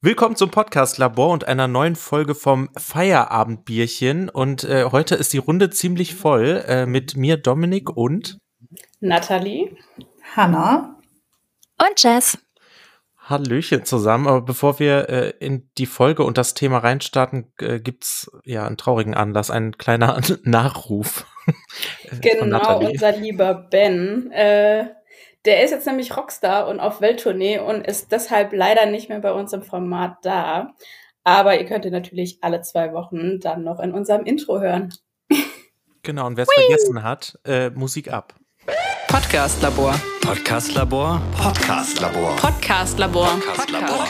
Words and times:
Willkommen 0.00 0.36
zum 0.36 0.52
Podcast 0.52 0.98
Labor 0.98 1.30
und 1.30 1.48
einer 1.48 1.66
neuen 1.66 1.96
Folge 1.96 2.36
vom 2.36 2.68
Feierabendbierchen. 2.76 4.28
Und 4.28 4.62
äh, 4.62 4.84
heute 4.92 5.16
ist 5.16 5.32
die 5.32 5.38
Runde 5.38 5.70
ziemlich 5.70 6.14
voll 6.14 6.62
äh, 6.68 6.86
mit 6.86 7.16
mir, 7.16 7.36
Dominik 7.36 7.90
und 7.90 8.38
Nathalie, 9.00 9.76
Hanna 10.36 11.00
und 11.80 12.00
Jess. 12.00 12.38
Hallöchen 13.16 13.84
zusammen. 13.84 14.28
Aber 14.28 14.42
bevor 14.42 14.78
wir 14.78 15.08
äh, 15.08 15.30
in 15.40 15.68
die 15.78 15.86
Folge 15.86 16.22
und 16.22 16.38
das 16.38 16.54
Thema 16.54 16.78
reinstarten, 16.78 17.52
äh, 17.58 17.80
gibt's 17.80 18.30
ja 18.44 18.68
einen 18.68 18.76
traurigen 18.76 19.14
Anlass, 19.14 19.50
ein 19.50 19.78
kleiner 19.78 20.20
Nachruf. 20.44 21.26
genau, 22.20 22.78
unser 22.78 23.16
lieber 23.16 23.52
Ben. 23.52 24.30
Äh, 24.30 24.90
der 25.44 25.62
ist 25.64 25.70
jetzt 25.70 25.86
nämlich 25.86 26.16
Rockstar 26.16 26.68
und 26.68 26.80
auf 26.80 27.00
Welttournee 27.00 27.58
und 27.58 27.86
ist 27.86 28.12
deshalb 28.12 28.52
leider 28.52 28.86
nicht 28.86 29.08
mehr 29.08 29.20
bei 29.20 29.32
uns 29.32 29.52
im 29.52 29.62
Format 29.62 30.16
da. 30.22 30.74
Aber 31.24 31.58
ihr 31.58 31.66
könnt 31.66 31.84
ihn 31.84 31.92
natürlich 31.92 32.38
alle 32.42 32.62
zwei 32.62 32.92
Wochen 32.92 33.38
dann 33.40 33.62
noch 33.62 33.80
in 33.80 33.92
unserem 33.92 34.24
Intro 34.24 34.60
hören. 34.60 34.92
Genau, 36.02 36.26
und 36.26 36.36
wer 36.36 36.44
es 36.44 36.54
vergessen 36.54 37.02
hat, 37.02 37.38
äh, 37.44 37.70
Musik 37.70 38.10
ab. 38.10 38.34
Podcast 39.08 39.60
Labor. 39.62 39.94
Podcast 40.22 40.74
Labor. 40.74 41.20
Podcast 41.36 42.00
Labor. 42.00 42.36
Podcast 42.36 42.98
Labor. 42.98 43.26
Podcast 43.26 43.70
Labor. 43.70 44.06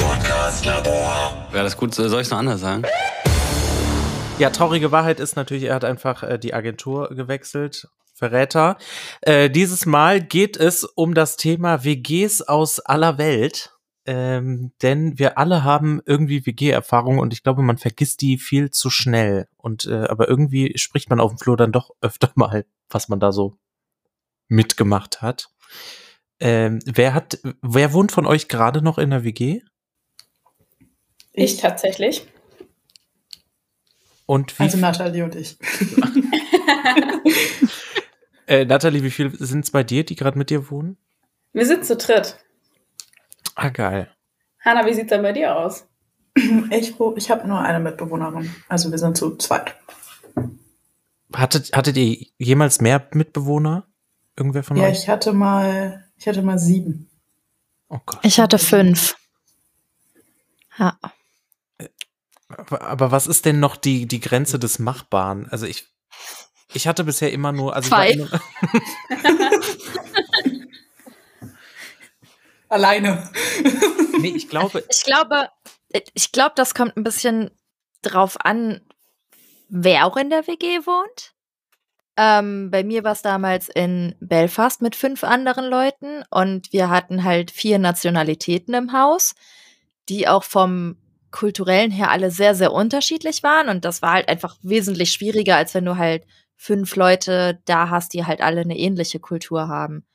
Podcast 0.00 0.64
Labor. 0.64 1.46
Wäre 1.50 1.64
das 1.64 1.76
gut? 1.76 1.94
Soll 1.94 2.06
ich 2.06 2.26
es 2.26 2.30
noch 2.30 2.38
anders 2.38 2.60
sagen? 2.60 2.82
Ja, 4.38 4.50
traurige 4.50 4.90
Wahrheit 4.90 5.20
ist 5.20 5.36
natürlich, 5.36 5.64
er 5.64 5.74
hat 5.74 5.84
einfach 5.84 6.22
äh, 6.22 6.38
die 6.38 6.54
Agentur 6.54 7.10
gewechselt 7.10 7.88
Verräter. 8.12 8.78
Äh, 9.22 9.50
dieses 9.50 9.86
Mal 9.86 10.20
geht 10.20 10.56
es 10.56 10.84
um 10.84 11.14
das 11.14 11.36
Thema 11.36 11.84
WGs 11.84 12.42
aus 12.42 12.80
aller 12.80 13.18
Welt. 13.18 13.72
Ähm, 14.04 14.72
denn 14.82 15.18
wir 15.18 15.38
alle 15.38 15.62
haben 15.62 16.00
irgendwie 16.04 16.44
WG-Erfahrungen 16.44 17.20
und 17.20 17.32
ich 17.32 17.44
glaube, 17.44 17.62
man 17.62 17.78
vergisst 17.78 18.20
die 18.20 18.36
viel 18.36 18.70
zu 18.70 18.90
schnell. 18.90 19.46
Und 19.56 19.84
äh, 19.84 20.06
aber 20.08 20.28
irgendwie 20.28 20.76
spricht 20.76 21.08
man 21.08 21.20
auf 21.20 21.32
dem 21.32 21.38
Flur 21.38 21.56
dann 21.56 21.72
doch 21.72 21.90
öfter 22.00 22.30
mal, 22.34 22.66
was 22.90 23.08
man 23.08 23.20
da 23.20 23.32
so 23.32 23.58
mitgemacht 24.48 25.22
hat. 25.22 25.50
Ähm, 26.40 26.80
wer 26.84 27.14
hat, 27.14 27.38
wer 27.62 27.92
wohnt 27.92 28.10
von 28.10 28.26
euch 28.26 28.48
gerade 28.48 28.82
noch 28.82 28.98
in 28.98 29.10
der 29.10 29.22
WG? 29.22 29.60
Ich 31.32 31.58
tatsächlich. 31.58 32.26
Und 34.26 34.58
wie 34.58 34.64
also 34.64 34.78
Nathalie 34.78 35.24
und 35.24 35.36
ich. 35.36 35.56
Äh, 38.52 38.66
Nathalie, 38.66 39.02
wie 39.02 39.10
viele 39.10 39.34
sind 39.34 39.64
es 39.64 39.70
bei 39.70 39.82
dir, 39.82 40.04
die 40.04 40.14
gerade 40.14 40.36
mit 40.36 40.50
dir 40.50 40.70
wohnen? 40.70 40.98
Wir 41.54 41.64
sind 41.64 41.86
zu 41.86 41.96
dritt. 41.96 42.36
Ah, 43.54 43.70
geil. 43.70 44.10
Hanna, 44.60 44.84
wie 44.84 44.92
sieht 44.92 45.04
es 45.04 45.08
denn 45.08 45.22
bei 45.22 45.32
dir 45.32 45.56
aus? 45.56 45.86
Ich, 46.34 46.94
ich 47.16 47.30
habe 47.30 47.48
nur 47.48 47.60
eine 47.60 47.80
Mitbewohnerin. 47.80 48.54
Also 48.68 48.90
wir 48.90 48.98
sind 48.98 49.16
zu 49.16 49.36
zweit. 49.36 49.74
Hattet, 51.34 51.74
hattet 51.74 51.96
ihr 51.96 52.26
jemals 52.36 52.82
mehr 52.82 53.08
Mitbewohner? 53.12 53.86
Irgendwer 54.36 54.62
von 54.62 54.76
ja, 54.76 54.84
euch? 54.84 54.96
Ja, 54.96 55.02
ich 55.02 55.08
hatte 55.08 55.32
mal, 55.32 56.04
ich 56.16 56.28
hatte 56.28 56.42
mal 56.42 56.58
sieben. 56.58 57.08
Oh 57.88 58.00
Gott. 58.04 58.20
Ich 58.22 58.38
hatte 58.38 58.58
fünf. 58.58 59.16
Ja. 60.78 60.98
Aber, 62.48 62.82
aber 62.82 63.10
was 63.12 63.26
ist 63.26 63.46
denn 63.46 63.60
noch 63.60 63.76
die, 63.76 64.06
die 64.06 64.20
Grenze 64.20 64.58
des 64.58 64.78
Machbaren? 64.78 65.48
Also 65.48 65.64
ich, 65.64 65.91
ich 66.74 66.86
hatte 66.86 67.04
bisher 67.04 67.32
immer 67.32 67.52
nur. 67.52 67.74
Also 67.74 67.88
Zwei. 67.88 68.10
Immer 68.12 68.28
Alleine. 72.68 73.30
nee, 74.18 74.32
ich 74.34 74.48
glaube. 74.48 74.82
Ich 74.90 75.04
glaube, 75.04 75.48
ich 76.14 76.32
glaube, 76.32 76.52
das 76.56 76.74
kommt 76.74 76.96
ein 76.96 77.04
bisschen 77.04 77.50
drauf 78.00 78.36
an, 78.42 78.80
wer 79.68 80.06
auch 80.06 80.16
in 80.16 80.30
der 80.30 80.46
WG 80.46 80.86
wohnt. 80.86 81.34
Ähm, 82.16 82.70
bei 82.70 82.84
mir 82.84 83.04
war 83.04 83.12
es 83.12 83.22
damals 83.22 83.68
in 83.68 84.14
Belfast 84.20 84.82
mit 84.82 84.96
fünf 84.96 85.24
anderen 85.24 85.64
Leuten 85.64 86.22
und 86.30 86.72
wir 86.72 86.90
hatten 86.90 87.24
halt 87.24 87.50
vier 87.50 87.78
Nationalitäten 87.78 88.74
im 88.74 88.92
Haus, 88.92 89.34
die 90.08 90.28
auch 90.28 90.44
vom 90.44 90.96
kulturellen 91.30 91.90
her 91.90 92.10
alle 92.10 92.30
sehr, 92.30 92.54
sehr 92.54 92.72
unterschiedlich 92.72 93.42
waren. 93.42 93.68
Und 93.68 93.84
das 93.84 94.02
war 94.02 94.12
halt 94.12 94.28
einfach 94.28 94.56
wesentlich 94.62 95.12
schwieriger, 95.12 95.56
als 95.56 95.74
wenn 95.74 95.86
du 95.86 95.96
halt 95.96 96.24
fünf 96.62 96.94
Leute 96.94 97.60
da 97.64 97.90
hast, 97.90 98.14
die 98.14 98.24
halt 98.24 98.40
alle 98.40 98.60
eine 98.60 98.78
ähnliche 98.78 99.18
Kultur 99.18 99.66
haben. 99.66 100.06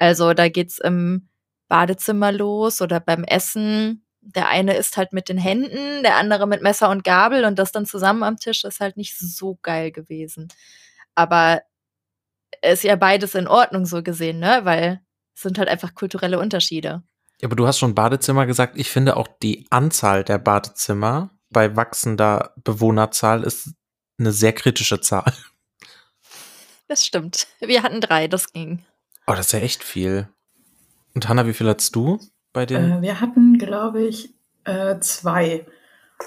Also 0.00 0.34
da 0.34 0.48
geht's 0.48 0.78
im 0.78 1.28
Badezimmer 1.68 2.32
los 2.32 2.82
oder 2.82 2.98
beim 2.98 3.22
Essen. 3.22 4.04
Der 4.20 4.48
eine 4.48 4.76
isst 4.76 4.96
halt 4.96 5.12
mit 5.12 5.28
den 5.28 5.38
Händen, 5.38 6.02
der 6.02 6.16
andere 6.16 6.48
mit 6.48 6.60
Messer 6.60 6.90
und 6.90 7.04
Gabel 7.04 7.44
und 7.44 7.56
das 7.56 7.70
dann 7.70 7.86
zusammen 7.86 8.24
am 8.24 8.36
Tisch 8.36 8.64
ist 8.64 8.80
halt 8.80 8.96
nicht 8.96 9.16
so 9.16 9.60
geil 9.62 9.92
gewesen. 9.92 10.48
Aber 11.14 11.62
ist 12.62 12.82
ja 12.82 12.96
beides 12.96 13.36
in 13.36 13.46
Ordnung 13.46 13.86
so 13.86 14.02
gesehen, 14.02 14.40
ne? 14.40 14.62
Weil 14.64 15.00
es 15.36 15.42
sind 15.42 15.56
halt 15.56 15.68
einfach 15.68 15.94
kulturelle 15.94 16.40
Unterschiede. 16.40 17.04
Ja, 17.40 17.46
aber 17.46 17.54
du 17.54 17.66
hast 17.66 17.78
schon 17.78 17.94
Badezimmer 17.94 18.46
gesagt. 18.46 18.76
Ich 18.76 18.90
finde 18.90 19.16
auch 19.16 19.28
die 19.40 19.66
Anzahl 19.70 20.24
der 20.24 20.38
Badezimmer 20.38 21.30
bei 21.48 21.76
wachsender 21.76 22.54
Bewohnerzahl 22.64 23.44
ist 23.44 23.70
eine 24.18 24.32
sehr 24.32 24.52
kritische 24.52 25.00
Zahl. 25.00 25.32
Das 26.92 27.06
stimmt. 27.06 27.46
Wir 27.58 27.82
hatten 27.82 28.02
drei, 28.02 28.28
das 28.28 28.52
ging. 28.52 28.84
Oh, 29.26 29.32
das 29.32 29.46
ist 29.46 29.52
ja 29.52 29.60
echt 29.60 29.82
viel. 29.82 30.28
Und 31.14 31.26
Hanna, 31.26 31.46
wie 31.46 31.54
viel 31.54 31.66
hattest 31.66 31.96
du 31.96 32.20
bei 32.52 32.66
den? 32.66 32.98
Äh, 32.98 33.00
wir 33.00 33.18
hatten, 33.18 33.56
glaube 33.56 34.02
ich, 34.02 34.34
äh, 34.64 34.98
zwei. 35.00 35.64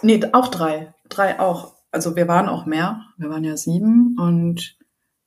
Nee, 0.02 0.22
auch 0.34 0.48
drei. 0.48 0.92
Drei 1.08 1.40
auch. 1.40 1.76
Also 1.92 2.16
wir 2.16 2.28
waren 2.28 2.50
auch 2.50 2.66
mehr. 2.66 3.06
Wir 3.16 3.30
waren 3.30 3.44
ja 3.44 3.58
sieben 3.58 4.18
und 4.20 4.76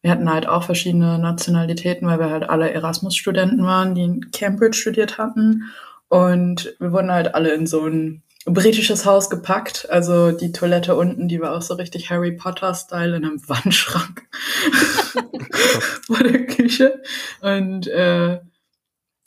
wir 0.03 0.11
hatten 0.11 0.29
halt 0.29 0.49
auch 0.49 0.65
verschiedene 0.65 1.21
Nationalitäten, 1.21 2.09
weil 2.09 2.19
wir 2.19 2.31
halt 2.31 2.51
alle 2.51 2.73
Erasmus-Studenten 2.73 3.63
waren, 3.63 3.95
die 3.95 4.03
in 4.03 4.33
Cambridge 4.33 4.77
studiert 4.77 5.19
hatten. 5.19 5.71
Und 6.09 6.75
wir 6.81 6.91
wurden 6.91 7.13
halt 7.13 7.37
alle 7.37 7.53
in 7.53 7.69
so 7.69 7.87
ein 7.87 8.25
britisches 8.45 9.05
Haus 9.05 9.31
gepackt. 9.31 9.89
Also 9.91 10.33
die 10.33 10.53
Toilette 10.53 10.97
unten, 10.97 11.29
die 11.29 11.41
war 11.41 11.57
auch 11.57 11.63
so 11.63 11.75
richtig 11.75 12.11
Harry 12.11 12.33
Potter-Style 12.33 13.17
in 13.17 13.25
einem 13.25 13.41
Wandschrank 13.49 14.23
vor 16.07 16.19
der 16.19 16.47
Küche. 16.47 17.03
Und 17.41 17.87
äh, 17.89 18.41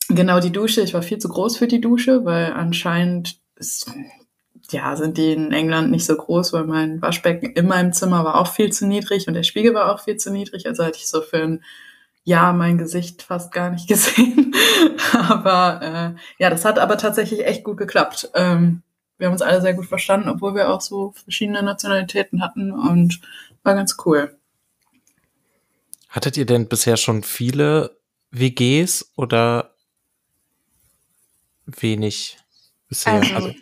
genau 0.09 0.39
die 0.39 0.51
Dusche, 0.51 0.81
ich 0.81 0.93
war 0.93 1.01
viel 1.01 1.19
zu 1.19 1.29
groß 1.29 1.57
für 1.57 1.67
die 1.67 1.81
Dusche, 1.81 2.25
weil 2.25 2.53
anscheinend 2.53 3.39
ist, 3.55 3.91
ja, 4.71 4.95
sind 4.95 5.17
die 5.17 5.33
in 5.33 5.51
England 5.51 5.91
nicht 5.91 6.05
so 6.05 6.15
groß, 6.15 6.53
weil 6.53 6.63
mein 6.63 7.01
Waschbecken 7.01 7.51
in 7.53 7.67
meinem 7.67 7.93
Zimmer 7.93 8.23
war 8.23 8.35
auch 8.35 8.47
viel 8.47 8.71
zu 8.71 8.87
niedrig 8.87 9.27
und 9.27 9.33
der 9.33 9.43
Spiegel 9.43 9.73
war 9.73 9.93
auch 9.93 9.99
viel 9.99 10.17
zu 10.17 10.31
niedrig. 10.31 10.67
Also 10.67 10.83
hatte 10.83 10.97
ich 10.97 11.07
so 11.07 11.21
für 11.21 11.41
ein 11.41 11.63
Jahr 12.23 12.53
mein 12.53 12.77
Gesicht 12.77 13.23
fast 13.23 13.51
gar 13.51 13.69
nicht 13.71 13.87
gesehen. 13.87 14.53
aber 15.13 15.81
äh, 15.81 16.41
ja, 16.41 16.49
das 16.49 16.65
hat 16.65 16.79
aber 16.79 16.97
tatsächlich 16.97 17.45
echt 17.45 17.63
gut 17.63 17.77
geklappt. 17.77 18.29
Ähm, 18.35 18.83
wir 19.21 19.27
haben 19.27 19.33
uns 19.33 19.43
alle 19.43 19.61
sehr 19.61 19.75
gut 19.75 19.85
verstanden, 19.85 20.29
obwohl 20.29 20.55
wir 20.55 20.71
auch 20.71 20.81
so 20.81 21.11
verschiedene 21.11 21.61
Nationalitäten 21.61 22.41
hatten 22.41 22.71
und 22.71 23.21
war 23.61 23.75
ganz 23.75 23.95
cool. 24.03 24.35
Hattet 26.09 26.37
ihr 26.37 26.47
denn 26.47 26.67
bisher 26.67 26.97
schon 26.97 27.21
viele 27.21 27.99
WGs 28.31 29.11
oder 29.15 29.75
wenig 31.67 32.39
bisher? 32.87 33.13
Also, 33.13 33.35
also 33.35 33.53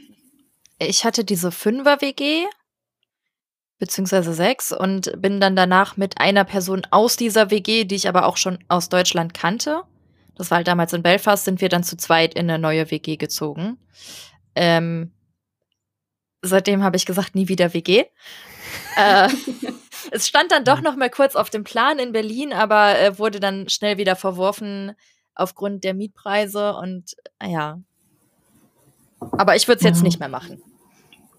ich 0.79 1.03
hatte 1.03 1.25
diese 1.25 1.51
Fünfer-WG, 1.51 2.45
beziehungsweise 3.79 4.33
sechs, 4.33 4.71
und 4.71 5.21
bin 5.21 5.41
dann 5.41 5.57
danach 5.57 5.97
mit 5.97 6.21
einer 6.21 6.45
Person 6.45 6.87
aus 6.89 7.17
dieser 7.17 7.51
WG, 7.51 7.83
die 7.83 7.95
ich 7.95 8.07
aber 8.07 8.27
auch 8.27 8.37
schon 8.37 8.59
aus 8.69 8.87
Deutschland 8.87 9.33
kannte. 9.33 9.83
Das 10.35 10.51
war 10.51 10.59
halt 10.59 10.69
damals 10.69 10.93
in 10.93 11.03
Belfast, 11.03 11.43
sind 11.43 11.59
wir 11.59 11.67
dann 11.67 11.83
zu 11.83 11.97
zweit 11.97 12.33
in 12.33 12.49
eine 12.49 12.59
neue 12.59 12.89
WG 12.91 13.17
gezogen. 13.17 13.77
Ähm, 14.55 15.11
seitdem 16.41 16.83
habe 16.83 16.97
ich 16.97 17.05
gesagt, 17.05 17.35
nie 17.35 17.47
wieder 17.47 17.73
WG. 17.73 18.05
äh, 18.95 19.29
es 20.11 20.27
stand 20.27 20.51
dann 20.51 20.63
doch 20.63 20.77
mhm. 20.77 20.83
noch 20.83 20.95
mal 20.95 21.09
kurz 21.09 21.35
auf 21.35 21.49
dem 21.49 21.63
Plan 21.63 21.99
in 21.99 22.11
Berlin, 22.11 22.53
aber 22.53 22.99
äh, 22.99 23.17
wurde 23.17 23.39
dann 23.39 23.69
schnell 23.69 23.97
wieder 23.97 24.15
verworfen 24.15 24.93
aufgrund 25.35 25.83
der 25.83 25.93
Mietpreise 25.93 26.75
und 26.75 27.15
äh, 27.39 27.51
ja. 27.51 27.79
Aber 29.31 29.55
ich 29.55 29.67
würde 29.67 29.79
es 29.79 29.83
jetzt 29.83 30.03
nicht 30.03 30.19
mehr 30.19 30.29
machen. 30.29 30.61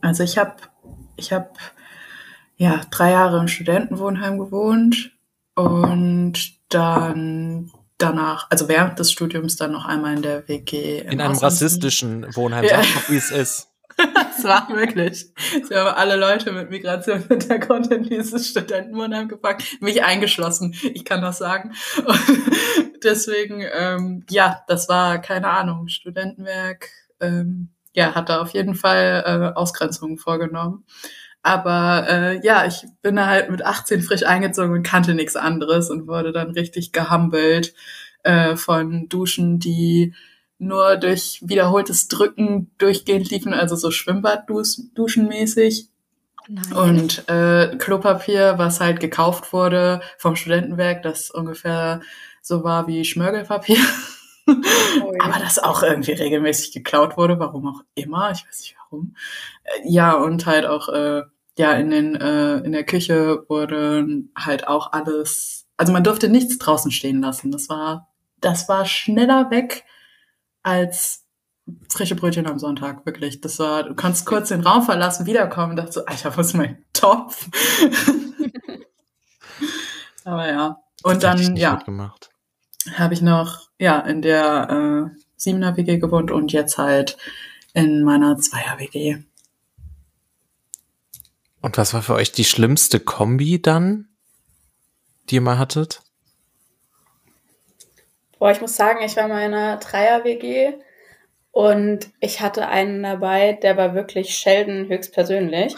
Also 0.03 0.23
ich 0.23 0.37
habe 0.37 0.57
ich 1.17 1.33
habe 1.33 1.51
ja 2.57 2.81
drei 2.91 3.13
Jahre 3.13 3.39
im 3.41 3.49
Studentenwohnheim 3.49 4.39
gewohnt 4.39 5.13
und 5.55 6.35
dann 6.69 7.71
danach, 7.99 8.51
also 8.51 8.69
während 8.69 8.99
des 8.99 9.13
Studiums 9.13 9.57
dann 9.57 9.73
noch 9.73 9.85
einmal 9.85 10.17
in 10.17 10.23
der 10.23 10.49
WG. 10.49 11.01
In 11.01 11.21
einem 11.21 11.37
rassistischen 11.37 12.35
Wohnheim, 12.35 12.65
ja. 12.65 12.83
sag 12.83 12.95
mal, 12.95 13.03
wie 13.09 13.17
es 13.17 13.31
ist. 13.31 13.70
Es 14.39 14.45
war 14.45 14.69
wirklich. 14.71 15.27
Sie 15.37 15.75
haben 15.75 15.95
alle 15.95 16.17
Leute 16.17 16.53
mit 16.53 16.71
Migrationshintergrund 16.71 17.93
in 17.93 18.05
dieses 18.05 18.49
Studentenwohnheim 18.49 19.29
gepackt, 19.29 19.65
mich 19.81 20.03
eingeschlossen. 20.03 20.75
Ich 20.83 21.05
kann 21.05 21.21
das 21.21 21.39
sagen. 21.39 21.73
Und 22.05 22.21
deswegen, 23.05 23.63
ähm, 23.73 24.25
ja, 24.31 24.63
das 24.67 24.89
war 24.89 25.21
keine 25.21 25.49
Ahnung, 25.49 25.89
Studentenwerk, 25.89 26.89
ähm, 27.21 27.71
ja, 27.93 28.15
hat 28.15 28.29
da 28.29 28.41
auf 28.41 28.55
jeden 28.55 28.75
Fall 28.75 29.25
äh, 29.27 29.59
Ausgrenzungen 29.59 30.17
vorgenommen. 30.17 30.85
Aber 31.43 32.07
äh, 32.09 32.47
ja, 32.47 32.67
ich 32.67 32.85
bin 33.03 33.17
da 33.17 33.27
halt 33.27 33.51
mit 33.51 33.65
18 33.65 34.03
frisch 34.03 34.25
eingezogen 34.25 34.73
und 34.73 34.83
kannte 34.83 35.15
nichts 35.15 35.37
anderes 35.37 35.91
und 35.91 36.07
wurde 36.07 36.33
dann 36.33 36.51
richtig 36.51 36.93
gehumbelt 36.93 37.75
äh, 38.23 38.57
von 38.57 39.09
Duschen, 39.09 39.59
die 39.59 40.15
nur 40.61 40.97
durch 40.97 41.41
wiederholtes 41.43 42.09
Drücken 42.09 42.71
durchgehend 42.79 43.31
liefen, 43.31 43.55
also 43.55 43.77
so 43.77 43.91
Schwimmbadduschen-mäßig. 43.91 45.89
Und 46.75 47.29
äh, 47.29 47.77
Klopapier, 47.77 48.55
was 48.59 48.81
halt 48.81 49.01
gekauft 49.01 49.53
wurde 49.53 50.01
vom 50.19 50.37
Studentenwerk, 50.37 51.03
das 51.03 51.31
ungefähr 51.31 52.01
so 52.43 52.65
war 52.65 52.87
wie 52.87 53.05
Schmörgelpapier. 53.05 53.79
Oh 54.47 55.13
ja. 55.13 55.25
Aber 55.25 55.39
das 55.39 55.61
auch 55.61 55.83
irgendwie 55.83 56.13
regelmäßig 56.13 56.73
geklaut 56.73 57.17
wurde, 57.17 57.39
warum 57.39 57.69
auch 57.69 57.83
immer, 57.95 58.33
ich 58.33 58.45
weiß 58.45 58.61
nicht 58.61 58.77
warum. 58.83 59.15
Äh, 59.63 59.89
ja, 59.89 60.15
und 60.15 60.45
halt 60.47 60.67
auch 60.67 60.89
äh, 60.89 61.23
ja 61.57 61.73
in 61.75 61.91
den 61.91 62.17
äh, 62.17 62.57
in 62.59 62.73
der 62.73 62.85
Küche 62.85 63.45
wurde 63.49 64.25
halt 64.37 64.67
auch 64.67 64.93
alles, 64.93 65.69
also 65.77 65.93
man 65.93 66.03
durfte 66.03 66.29
nichts 66.29 66.59
draußen 66.59 66.91
stehen 66.91 67.21
lassen. 67.21 67.53
Das 67.53 67.69
war 67.69 68.09
das 68.41 68.69
war 68.69 68.87
schneller 68.87 69.51
weg 69.51 69.85
als 70.63 71.25
frische 71.89 72.17
Brötchen 72.17 72.47
am 72.47 72.59
Sonntag, 72.59 73.07
wirklich. 73.07 73.41
Das 73.41 73.59
war, 73.59 73.85
du 73.85 73.95
kannst 73.95 74.27
kurz 74.27 74.49
den 74.49 74.63
Raum 74.63 74.83
verlassen, 74.83 75.27
wiederkommen 75.27 75.71
und 75.71 75.77
dachte 75.77 75.93
so, 75.93 76.05
Alter, 76.05 76.37
wo 76.37 76.41
ist 76.41 76.55
mein 76.55 76.85
Topf? 76.93 77.49
Aber 80.25 80.49
ja. 80.49 80.81
Und 81.03 81.23
dann, 81.23 81.57
ja, 81.57 81.83
habe 82.95 83.15
ich 83.15 83.23
noch, 83.23 83.69
ja, 83.79 84.01
in 84.01 84.23
der 84.23 85.09
äh, 85.09 85.41
7er 85.41 85.77
WG 85.77 85.99
gewohnt 85.99 86.31
und 86.31 86.53
jetzt 86.53 86.79
halt 86.79 87.17
in 87.73 88.03
meiner 88.03 88.37
2er 88.37 88.79
WG. 88.79 89.19
Und 91.63 91.79
was 91.79 91.95
war 91.95 92.03
für 92.03 92.15
euch 92.15 92.33
die 92.33 92.45
schlimmste 92.45 93.01
Kombi 93.01 93.61
dann, 93.61 94.09
die 95.29 95.37
ihr 95.37 95.41
mal 95.41 95.59
hattet? 95.59 96.03
Boah, 98.41 98.51
ich 98.51 98.63
muss 98.63 98.75
sagen, 98.75 99.05
ich 99.05 99.17
war 99.17 99.29
mal 99.29 99.45
in 99.45 99.53
einer 99.53 99.77
Dreier-WG 99.77 100.73
und 101.53 102.09
ich 102.21 102.41
hatte 102.41 102.69
einen 102.69 103.03
dabei, 103.03 103.53
der 103.53 103.77
war 103.77 103.95
wirklich 103.95 104.35
Sheldon 104.35 104.89
höchstpersönlich. 104.89 105.77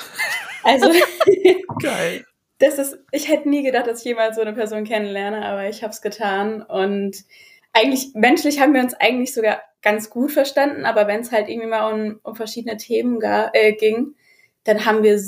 Also, 0.62 0.92
geil. 1.82 2.24
Das 2.60 2.78
ist, 2.78 3.00
ich 3.10 3.28
hätte 3.28 3.48
nie 3.48 3.64
gedacht, 3.64 3.88
dass 3.88 3.98
ich 3.98 4.04
jemals 4.04 4.36
so 4.36 4.42
eine 4.42 4.52
Person 4.52 4.84
kennenlerne, 4.84 5.44
aber 5.44 5.68
ich 5.68 5.82
habe 5.82 5.92
es 5.92 6.02
getan. 6.02 6.62
Und 6.62 7.24
eigentlich, 7.72 8.12
menschlich 8.14 8.60
haben 8.60 8.74
wir 8.74 8.80
uns 8.80 8.94
eigentlich 8.94 9.34
sogar 9.34 9.60
ganz 9.82 10.08
gut 10.08 10.30
verstanden, 10.30 10.84
aber 10.84 11.08
wenn 11.08 11.22
es 11.22 11.32
halt 11.32 11.48
irgendwie 11.48 11.66
mal 11.68 11.92
um, 11.92 12.20
um 12.22 12.36
verschiedene 12.36 12.76
Themen 12.76 13.18
gar, 13.18 13.52
äh, 13.54 13.72
ging, 13.72 14.14
dann 14.62 14.86
haben 14.86 15.02
wir 15.02 15.20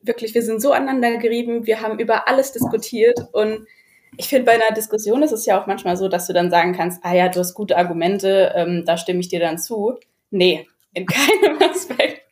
wirklich, 0.00 0.34
wir 0.34 0.42
sind 0.42 0.60
so 0.60 0.72
aneinander 0.72 1.18
gerieben, 1.18 1.64
wir 1.64 1.80
haben 1.80 2.00
über 2.00 2.26
alles 2.26 2.50
diskutiert 2.50 3.20
und 3.30 3.68
ich 4.16 4.28
finde, 4.28 4.44
bei 4.44 4.52
einer 4.52 4.74
Diskussion 4.74 5.22
ist 5.22 5.32
es 5.32 5.46
ja 5.46 5.60
auch 5.60 5.66
manchmal 5.66 5.96
so, 5.96 6.08
dass 6.08 6.26
du 6.26 6.32
dann 6.32 6.50
sagen 6.50 6.74
kannst, 6.74 7.04
ah 7.04 7.14
ja, 7.14 7.28
du 7.28 7.40
hast 7.40 7.54
gute 7.54 7.76
Argumente, 7.76 8.52
ähm, 8.54 8.84
da 8.84 8.96
stimme 8.96 9.20
ich 9.20 9.28
dir 9.28 9.40
dann 9.40 9.58
zu. 9.58 9.98
Nee, 10.30 10.68
in 10.92 11.06
keinem 11.06 11.60
Aspekt. 11.62 12.22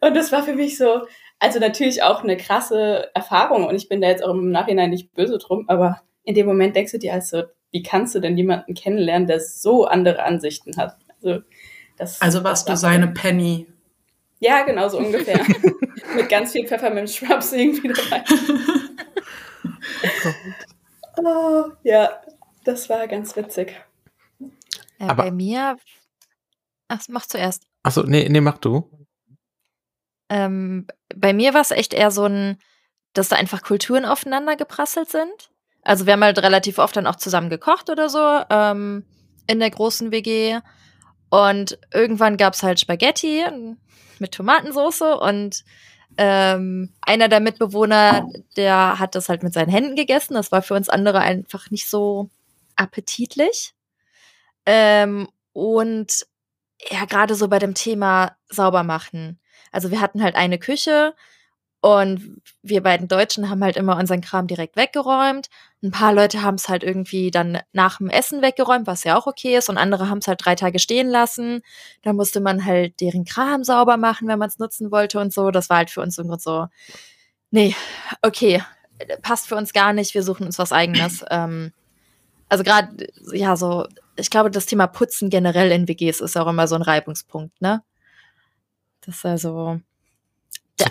Und 0.00 0.14
das 0.14 0.32
war 0.32 0.42
für 0.42 0.54
mich 0.54 0.78
so, 0.78 1.06
also 1.38 1.58
natürlich 1.58 2.02
auch 2.02 2.22
eine 2.22 2.36
krasse 2.36 3.10
Erfahrung 3.14 3.66
und 3.66 3.74
ich 3.74 3.88
bin 3.88 4.00
da 4.00 4.08
jetzt 4.08 4.22
auch 4.22 4.30
im 4.30 4.50
Nachhinein 4.50 4.90
nicht 4.90 5.12
böse 5.14 5.38
drum, 5.38 5.64
aber 5.68 6.00
in 6.22 6.34
dem 6.34 6.46
Moment 6.46 6.76
denkst 6.76 6.92
du 6.92 6.98
dir 6.98 7.12
also, 7.12 7.42
wie 7.70 7.82
kannst 7.82 8.14
du 8.14 8.20
denn 8.20 8.36
jemanden 8.36 8.74
kennenlernen, 8.74 9.26
der 9.26 9.40
so 9.40 9.86
andere 9.86 10.22
Ansichten 10.22 10.76
hat? 10.76 10.96
Also, 11.22 11.42
das, 11.98 12.20
also 12.20 12.44
warst 12.44 12.68
du 12.68 12.76
seine 12.76 13.08
Penny? 13.08 13.66
Ja, 14.38 14.62
genau 14.62 14.88
so 14.88 14.98
ungefähr. 14.98 15.40
Mit 16.14 16.28
ganz 16.28 16.52
viel 16.52 16.66
Pfefferminz-Scrubs 16.66 17.52
irgendwie 17.52 17.88
dabei. 17.88 18.22
oh 20.26 20.65
Oh, 21.18 21.70
ja, 21.82 22.20
das 22.64 22.88
war 22.88 23.06
ganz 23.08 23.36
witzig. 23.36 23.80
Ja, 24.98 25.08
Aber 25.08 25.24
bei 25.24 25.30
mir. 25.30 25.76
Ach, 26.88 27.00
mach 27.08 27.26
zuerst. 27.26 27.64
Achso, 27.82 28.02
nee, 28.02 28.28
nee, 28.28 28.40
mach 28.40 28.58
du. 28.58 28.90
Ähm, 30.28 30.86
bei 31.14 31.32
mir 31.32 31.54
war 31.54 31.60
es 31.60 31.70
echt 31.70 31.94
eher 31.94 32.10
so 32.10 32.24
ein, 32.24 32.58
dass 33.12 33.28
da 33.28 33.36
einfach 33.36 33.62
Kulturen 33.62 34.04
aufeinander 34.04 34.56
geprasselt 34.56 35.08
sind. 35.08 35.50
Also 35.82 36.06
wir 36.06 36.14
haben 36.14 36.24
halt 36.24 36.38
relativ 36.38 36.78
oft 36.78 36.96
dann 36.96 37.06
auch 37.06 37.16
zusammen 37.16 37.48
gekocht 37.48 37.90
oder 37.90 38.08
so 38.08 38.42
ähm, 38.50 39.04
in 39.46 39.60
der 39.60 39.70
großen 39.70 40.10
WG. 40.10 40.58
Und 41.30 41.78
irgendwann 41.92 42.36
gab 42.36 42.54
es 42.54 42.62
halt 42.62 42.80
Spaghetti 42.80 43.44
mit 44.18 44.32
Tomatensauce 44.32 45.02
und 45.20 45.64
ähm, 46.16 46.92
einer 47.02 47.28
der 47.28 47.40
Mitbewohner, 47.40 48.28
der 48.56 48.98
hat 48.98 49.14
das 49.14 49.28
halt 49.28 49.42
mit 49.42 49.52
seinen 49.52 49.70
Händen 49.70 49.96
gegessen. 49.96 50.34
Das 50.34 50.52
war 50.52 50.62
für 50.62 50.74
uns 50.74 50.88
andere 50.88 51.20
einfach 51.20 51.70
nicht 51.70 51.88
so 51.88 52.30
appetitlich. 52.76 53.74
Ähm, 54.64 55.28
und 55.52 56.26
ja, 56.90 57.04
gerade 57.04 57.34
so 57.34 57.48
bei 57.48 57.58
dem 57.58 57.74
Thema 57.74 58.36
sauber 58.48 58.82
machen. 58.82 59.38
Also 59.72 59.90
wir 59.90 60.00
hatten 60.00 60.22
halt 60.22 60.36
eine 60.36 60.58
Küche 60.58 61.14
und 61.80 62.40
wir 62.62 62.82
beiden 62.82 63.06
Deutschen 63.06 63.48
haben 63.48 63.62
halt 63.62 63.76
immer 63.76 63.96
unseren 63.96 64.20
Kram 64.20 64.46
direkt 64.46 64.76
weggeräumt. 64.76 65.48
Ein 65.82 65.90
paar 65.90 66.12
Leute 66.12 66.42
haben 66.42 66.56
es 66.56 66.68
halt 66.68 66.82
irgendwie 66.82 67.30
dann 67.30 67.60
nach 67.72 67.98
dem 67.98 68.08
Essen 68.08 68.42
weggeräumt, 68.42 68.86
was 68.86 69.04
ja 69.04 69.16
auch 69.16 69.26
okay 69.26 69.56
ist. 69.56 69.68
Und 69.68 69.78
andere 69.78 70.08
haben 70.08 70.18
es 70.18 70.26
halt 70.26 70.44
drei 70.44 70.54
Tage 70.54 70.78
stehen 70.78 71.08
lassen. 71.08 71.62
Da 72.02 72.12
musste 72.12 72.40
man 72.40 72.64
halt 72.64 73.00
deren 73.00 73.24
Kram 73.24 73.62
sauber 73.62 73.98
machen, 73.98 74.26
wenn 74.26 74.38
man 74.38 74.48
es 74.48 74.58
nutzen 74.58 74.90
wollte 74.90 75.20
und 75.20 75.32
so. 75.32 75.50
Das 75.50 75.70
war 75.70 75.76
halt 75.76 75.90
für 75.90 76.00
uns 76.00 76.18
irgendwie 76.18 76.40
so, 76.40 76.66
nee, 77.50 77.76
okay, 78.22 78.62
passt 79.22 79.46
für 79.46 79.56
uns 79.56 79.72
gar 79.72 79.92
nicht. 79.92 80.14
Wir 80.14 80.22
suchen 80.22 80.46
uns 80.46 80.58
was 80.58 80.72
Eigenes. 80.72 81.24
ähm, 81.30 81.72
also 82.48 82.64
gerade, 82.64 83.06
ja, 83.32 83.56
so, 83.56 83.86
ich 84.16 84.30
glaube, 84.30 84.50
das 84.50 84.66
Thema 84.66 84.86
Putzen 84.86 85.30
generell 85.30 85.70
in 85.70 85.88
WGs 85.88 86.20
ist 86.20 86.36
auch 86.36 86.46
immer 86.46 86.68
so 86.68 86.74
ein 86.74 86.82
Reibungspunkt, 86.82 87.60
ne? 87.60 87.82
Das 89.02 89.16
ist 89.16 89.26
also, 89.26 89.80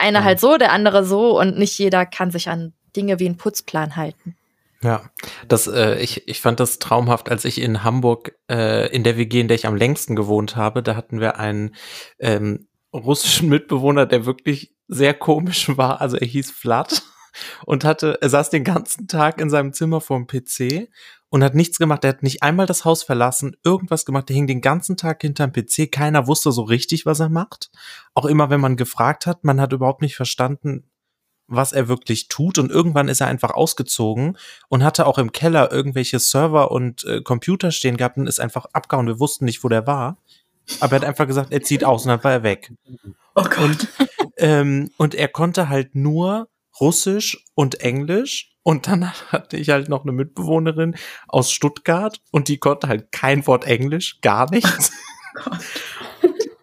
eine 0.05 0.23
halt 0.23 0.39
so, 0.39 0.57
der 0.57 0.71
andere 0.71 1.03
so 1.03 1.39
und 1.39 1.57
nicht 1.57 1.77
jeder 1.79 2.05
kann 2.05 2.31
sich 2.31 2.47
an 2.47 2.73
Dinge 2.95 3.19
wie 3.19 3.25
einen 3.25 3.37
Putzplan 3.37 3.95
halten. 3.95 4.35
Ja, 4.81 5.09
das, 5.47 5.65
äh, 5.65 5.97
ich, 5.99 6.27
ich 6.27 6.41
fand 6.41 6.59
das 6.59 6.77
traumhaft, 6.77 7.29
als 7.29 7.43
ich 7.43 7.59
in 7.59 7.83
Hamburg 7.83 8.35
äh, 8.49 8.87
in 8.93 9.03
der 9.03 9.17
WG, 9.17 9.41
in 9.41 9.47
der 9.47 9.55
ich 9.55 9.65
am 9.65 9.75
längsten 9.75 10.15
gewohnt 10.15 10.55
habe, 10.55 10.83
da 10.83 10.95
hatten 10.95 11.19
wir 11.19 11.39
einen 11.39 11.75
ähm, 12.19 12.67
russischen 12.93 13.49
Mitbewohner, 13.49 14.05
der 14.05 14.27
wirklich 14.27 14.75
sehr 14.87 15.15
komisch 15.15 15.75
war. 15.75 16.01
Also 16.01 16.17
er 16.17 16.27
hieß 16.27 16.51
Vlad 16.51 17.01
und 17.65 17.83
hatte, 17.83 18.19
er 18.21 18.29
saß 18.29 18.51
den 18.51 18.63
ganzen 18.63 19.07
Tag 19.07 19.41
in 19.41 19.49
seinem 19.49 19.73
Zimmer 19.73 20.01
vorm 20.01 20.27
PC 20.27 20.87
und 21.29 21.43
hat 21.43 21.55
nichts 21.55 21.77
gemacht. 21.77 22.03
Er 22.03 22.09
hat 22.09 22.23
nicht 22.23 22.43
einmal 22.43 22.65
das 22.65 22.85
Haus 22.85 23.03
verlassen, 23.03 23.55
irgendwas 23.63 24.05
gemacht. 24.05 24.29
Er 24.29 24.35
hing 24.35 24.47
den 24.47 24.61
ganzen 24.61 24.97
Tag 24.97 25.21
hinterm 25.21 25.51
PC. 25.51 25.91
Keiner 25.91 26.27
wusste 26.27 26.51
so 26.51 26.61
richtig, 26.63 27.05
was 27.05 27.19
er 27.19 27.29
macht. 27.29 27.71
Auch 28.13 28.25
immer, 28.25 28.49
wenn 28.49 28.61
man 28.61 28.77
gefragt 28.77 29.25
hat, 29.25 29.43
man 29.43 29.59
hat 29.59 29.73
überhaupt 29.73 30.01
nicht 30.01 30.15
verstanden, 30.15 30.83
was 31.47 31.73
er 31.73 31.87
wirklich 31.87 32.27
tut. 32.27 32.57
Und 32.57 32.71
irgendwann 32.71 33.07
ist 33.07 33.21
er 33.21 33.27
einfach 33.27 33.51
ausgezogen 33.51 34.37
und 34.69 34.83
hatte 34.83 35.05
auch 35.05 35.17
im 35.17 35.31
Keller 35.31 35.71
irgendwelche 35.71 36.19
Server 36.19 36.71
und 36.71 37.03
äh, 37.05 37.21
Computer 37.21 37.71
stehen 37.71 37.97
gehabt 37.97 38.17
und 38.17 38.27
ist 38.27 38.39
einfach 38.39 38.65
abgehauen. 38.73 39.07
Wir 39.07 39.19
wussten 39.19 39.45
nicht, 39.45 39.63
wo 39.63 39.69
der 39.69 39.87
war. 39.87 40.17
Aber 40.79 40.93
er 40.93 41.01
hat 41.01 41.07
einfach 41.07 41.27
gesagt, 41.27 41.51
er 41.51 41.61
zieht 41.61 41.83
aus 41.83 42.03
und 42.03 42.09
dann 42.09 42.23
war 42.23 42.31
er 42.31 42.43
weg. 42.43 42.71
Oh 43.35 43.43
Gott. 43.43 43.57
Und, 43.59 43.87
ähm, 44.37 44.91
und 44.97 45.13
er 45.13 45.27
konnte 45.27 45.69
halt 45.69 45.93
nur 45.93 46.47
Russisch 46.79 47.45
und 47.53 47.81
Englisch. 47.81 48.51
Und 48.63 48.87
dann 48.87 49.11
hatte 49.31 49.57
ich 49.57 49.69
halt 49.69 49.89
noch 49.89 50.03
eine 50.03 50.11
Mitbewohnerin 50.11 50.95
aus 51.27 51.51
Stuttgart 51.51 52.21
und 52.31 52.47
die 52.47 52.57
konnte 52.57 52.87
halt 52.87 53.11
kein 53.11 53.45
Wort 53.47 53.65
Englisch, 53.65 54.19
gar 54.21 54.49
nichts. 54.49 54.91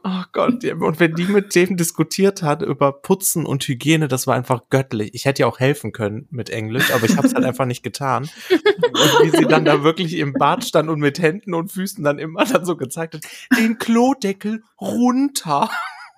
Oh 0.04 0.24
Gott, 0.32 0.64
und 0.64 0.98
wenn 0.98 1.14
die 1.14 1.26
mit 1.26 1.54
dem 1.54 1.76
diskutiert 1.76 2.42
hat 2.42 2.60
über 2.60 2.90
Putzen 2.90 3.46
und 3.46 3.62
Hygiene, 3.62 4.08
das 4.08 4.26
war 4.26 4.34
einfach 4.34 4.62
göttlich. 4.68 5.10
Ich 5.14 5.26
hätte 5.26 5.42
ja 5.42 5.46
auch 5.46 5.60
helfen 5.60 5.92
können 5.92 6.26
mit 6.30 6.50
Englisch, 6.50 6.92
aber 6.92 7.06
ich 7.06 7.16
habe 7.16 7.28
es 7.28 7.34
halt 7.34 7.44
einfach 7.44 7.66
nicht 7.66 7.84
getan. 7.84 8.28
Und 8.50 9.22
wie 9.22 9.30
sie 9.30 9.46
dann 9.46 9.64
da 9.64 9.84
wirklich 9.84 10.14
im 10.14 10.32
Bad 10.32 10.64
stand 10.64 10.88
und 10.88 10.98
mit 10.98 11.20
Händen 11.20 11.54
und 11.54 11.70
Füßen 11.70 12.02
dann 12.02 12.18
immer 12.18 12.44
dann 12.44 12.64
so 12.64 12.76
gezeigt 12.76 13.14
hat, 13.14 13.22
den 13.56 13.78
Klodeckel 13.78 14.64
runter. 14.80 15.70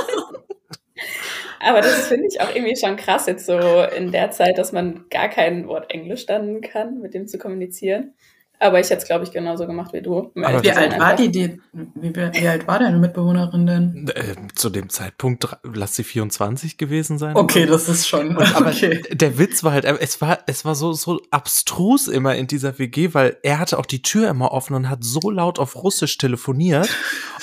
Aber 1.67 1.81
das 1.81 2.07
finde 2.07 2.29
ich 2.29 2.41
auch 2.41 2.55
irgendwie 2.55 2.77
schon 2.77 2.97
krass 2.97 3.27
jetzt 3.27 3.47
so 3.47 3.59
in 3.97 4.13
der 4.13 4.31
Zeit, 4.31 4.57
dass 4.57 4.71
man 4.71 5.07
gar 5.11 5.29
kein 5.29 5.67
Wort 5.67 5.91
Englisch 5.91 6.25
dann 6.25 6.61
kann, 6.61 7.01
mit 7.01 7.13
dem 7.13 7.27
zu 7.27 7.39
kommunizieren. 7.39 8.15
Aber 8.59 8.81
ich 8.81 8.87
hätte 8.89 9.03
es, 9.03 9.05
glaube 9.05 9.25
ich, 9.25 9.33
genauso 9.33 9.67
gemacht 9.67 9.93
wie 9.93 10.01
du. 10.01 10.31
Aber 10.35 10.63
wie 10.63 10.71
alt 10.71 10.99
war 10.99 11.15
die, 11.15 11.31
die 11.31 11.61
wie, 11.73 12.15
wie, 12.15 12.49
alt 12.49 12.67
war 12.67 12.79
deine 12.79 12.99
Mitbewohnerin 12.99 13.67
denn? 13.67 14.11
Äh, 14.15 14.35
zu 14.55 14.71
dem 14.71 14.89
Zeitpunkt, 14.89 15.47
lass 15.63 15.97
sie 15.97 16.05
24 16.05 16.79
gewesen 16.79 17.19
sein. 17.19 17.37
Okay, 17.37 17.67
das 17.67 17.89
ist 17.89 18.09
schon. 18.09 18.39
aber 18.39 18.69
okay. 18.69 19.03
der 19.11 19.39
Witz 19.39 19.63
war 19.63 19.73
halt, 19.73 19.85
es 19.85 20.23
war, 20.23 20.39
es 20.47 20.65
war 20.65 20.75
so, 20.75 20.93
so 20.93 21.21
abstrus 21.31 22.09
immer 22.09 22.37
in 22.37 22.47
dieser 22.47 22.79
WG, 22.79 23.13
weil 23.13 23.37
er 23.43 23.59
hatte 23.59 23.79
auch 23.79 23.87
die 23.87 24.01
Tür 24.03 24.31
immer 24.31 24.53
offen 24.53 24.75
und 24.75 24.89
hat 24.89 25.03
so 25.03 25.31
laut 25.31 25.59
auf 25.59 25.83
Russisch 25.83 26.17
telefoniert. 26.17 26.89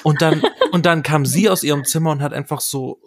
Und 0.01 0.21
dann, 0.21 0.41
und 0.71 0.87
dann 0.87 1.03
kam 1.03 1.25
sie 1.25 1.49
aus 1.49 1.63
ihrem 1.63 1.83
Zimmer 1.83 2.11
und 2.11 2.23
hat 2.23 2.33
einfach 2.33 2.59
so, 2.59 2.99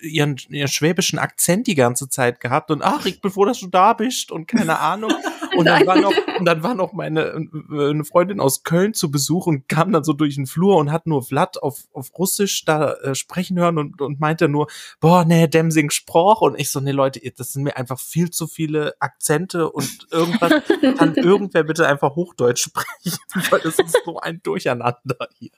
ihren, 0.00 0.36
ihren 0.48 0.68
schwäbischen 0.68 1.18
Akzent 1.18 1.66
die 1.66 1.74
ganze 1.74 2.08
Zeit 2.08 2.40
gehabt 2.40 2.70
und 2.70 2.82
ach, 2.82 3.06
ich 3.06 3.20
bin 3.20 3.30
froh, 3.30 3.44
dass 3.44 3.60
du 3.60 3.68
da 3.68 3.92
bist 3.92 4.30
und 4.30 4.46
keine 4.46 4.78
Ahnung. 4.78 5.12
Und 5.54 5.66
dann 5.66 5.86
war 5.86 6.00
noch, 6.00 6.14
und 6.38 6.44
dann 6.46 6.62
war 6.62 6.74
noch 6.74 6.92
meine 6.92 7.20
äh, 7.20 7.90
eine 7.90 8.04
Freundin 8.04 8.40
aus 8.40 8.62
Köln 8.62 8.94
zu 8.94 9.10
Besuch 9.10 9.46
und 9.46 9.68
kam 9.68 9.92
dann 9.92 10.04
so 10.04 10.12
durch 10.12 10.36
den 10.36 10.46
Flur 10.46 10.76
und 10.76 10.90
hat 10.90 11.06
nur 11.06 11.22
Vlad 11.22 11.62
auf, 11.62 11.84
auf 11.92 12.10
Russisch 12.18 12.64
da 12.64 12.92
äh, 12.94 13.14
sprechen 13.14 13.58
hören 13.58 13.78
und, 13.78 14.00
und 14.00 14.20
meinte 14.20 14.48
nur, 14.48 14.68
boah, 15.00 15.24
nee, 15.24 15.46
Demsing 15.46 15.90
Sproch. 15.90 16.40
Und 16.40 16.58
ich 16.58 16.70
so, 16.70 16.80
nee, 16.80 16.92
Leute, 16.92 17.20
das 17.36 17.52
sind 17.52 17.64
mir 17.64 17.76
einfach 17.76 18.00
viel 18.00 18.30
zu 18.30 18.46
viele 18.46 18.94
Akzente 19.00 19.70
und 19.70 20.06
irgendwas, 20.10 20.62
kann 20.96 21.14
irgendwer 21.16 21.64
bitte 21.64 21.86
einfach 21.86 22.16
Hochdeutsch 22.16 22.62
sprechen, 22.62 23.18
weil 23.50 23.60
das 23.60 23.78
ist 23.78 23.98
so 24.04 24.18
ein 24.18 24.40
Durcheinander 24.42 25.28
hier. 25.38 25.50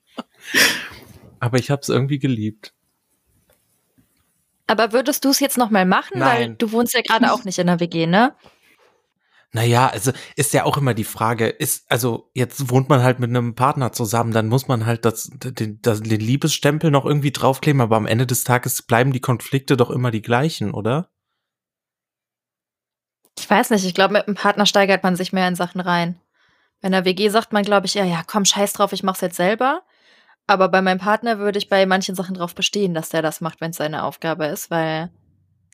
Aber 1.40 1.58
ich 1.58 1.70
habe 1.70 1.82
es 1.82 1.88
irgendwie 1.88 2.18
geliebt. 2.18 2.74
Aber 4.66 4.92
würdest 4.92 5.24
du 5.24 5.30
es 5.30 5.40
jetzt 5.40 5.58
nochmal 5.58 5.86
machen? 5.86 6.18
Nein. 6.18 6.28
Weil 6.28 6.54
du 6.54 6.72
wohnst 6.72 6.94
ja 6.94 7.02
gerade 7.02 7.32
auch 7.32 7.44
nicht 7.44 7.58
in 7.58 7.66
der 7.66 7.80
WG, 7.80 8.06
ne? 8.06 8.34
Naja, 9.54 9.86
also 9.86 10.10
ist 10.34 10.52
ja 10.52 10.64
auch 10.64 10.76
immer 10.76 10.94
die 10.94 11.04
Frage, 11.04 11.46
ist, 11.46 11.88
also 11.88 12.28
jetzt 12.34 12.70
wohnt 12.70 12.88
man 12.88 13.04
halt 13.04 13.20
mit 13.20 13.30
einem 13.30 13.54
Partner 13.54 13.92
zusammen, 13.92 14.32
dann 14.32 14.48
muss 14.48 14.66
man 14.66 14.84
halt 14.84 15.04
das, 15.04 15.30
den, 15.32 15.78
das, 15.80 16.00
den 16.00 16.20
Liebesstempel 16.20 16.90
noch 16.90 17.04
irgendwie 17.04 17.30
draufkleben, 17.30 17.80
aber 17.80 17.96
am 17.96 18.06
Ende 18.08 18.26
des 18.26 18.42
Tages 18.42 18.82
bleiben 18.82 19.12
die 19.12 19.20
Konflikte 19.20 19.76
doch 19.76 19.90
immer 19.90 20.10
die 20.10 20.22
gleichen, 20.22 20.72
oder? 20.72 21.08
Ich 23.38 23.48
weiß 23.48 23.70
nicht, 23.70 23.84
ich 23.84 23.94
glaube, 23.94 24.14
mit 24.14 24.26
einem 24.26 24.34
Partner 24.34 24.66
steigert 24.66 25.04
man 25.04 25.14
sich 25.14 25.32
mehr 25.32 25.46
in 25.46 25.54
Sachen 25.54 25.80
rein. 25.80 26.18
Bei 26.80 26.86
einer 26.86 27.04
WG 27.04 27.28
sagt 27.28 27.52
man, 27.52 27.62
glaube 27.62 27.86
ich, 27.86 27.94
ja, 27.94 28.04
ja, 28.04 28.22
komm, 28.26 28.44
scheiß 28.44 28.72
drauf, 28.72 28.92
ich 28.92 29.04
mach's 29.04 29.20
jetzt 29.20 29.36
selber. 29.36 29.82
Aber 30.46 30.68
bei 30.68 30.82
meinem 30.82 30.98
Partner 30.98 31.38
würde 31.38 31.58
ich 31.58 31.68
bei 31.68 31.86
manchen 31.86 32.14
Sachen 32.14 32.34
drauf 32.34 32.54
bestehen, 32.54 32.92
dass 32.94 33.08
der 33.08 33.22
das 33.22 33.40
macht, 33.40 33.60
wenn 33.60 33.70
es 33.70 33.78
seine 33.78 34.04
Aufgabe 34.04 34.46
ist, 34.46 34.70
weil. 34.70 35.10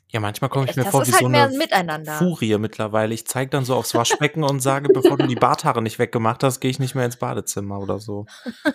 Ja, 0.09 0.21
manchmal 0.21 0.51
komme 0.51 0.69
ich 0.69 0.77
mir 0.77 0.85
vor 0.85 1.07
wie 1.07 1.13
halt 1.13 1.21
so 1.21 1.27
eine 1.27 1.49
miteinander. 1.57 2.15
Furie 2.15 2.59
mittlerweile. 2.59 3.15
Ich 3.15 3.27
zeige 3.27 3.51
dann 3.51 3.65
so 3.65 3.77
aufs 3.77 3.95
Waschbecken 3.95 4.43
und 4.43 4.61
sage, 4.61 4.89
bevor 4.93 5.17
du 5.17 5.27
die 5.29 5.37
Barthaare 5.37 5.83
nicht 5.83 5.99
weggemacht 6.01 6.43
hast, 6.43 6.61
gehe 6.61 6.71
ich 6.71 6.81
nicht 6.81 6.95
mehr 6.95 7.05
ins 7.05 7.17
Badezimmer 7.17 7.79
oder 7.79 7.99
so. 7.99 8.27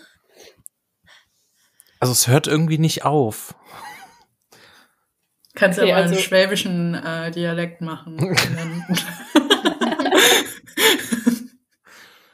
Also 1.97 2.11
es 2.11 2.27
hört 2.27 2.45
irgendwie 2.45 2.77
nicht 2.77 3.05
auf. 3.05 3.55
Kannst 5.55 5.79
okay, 5.79 5.87
ja 5.87 5.95
mal 5.95 6.03
also 6.03 6.13
einen 6.13 6.23
schwäbischen 6.23 6.93
äh, 6.93 7.31
Dialekt 7.31 7.81
machen. 7.81 8.19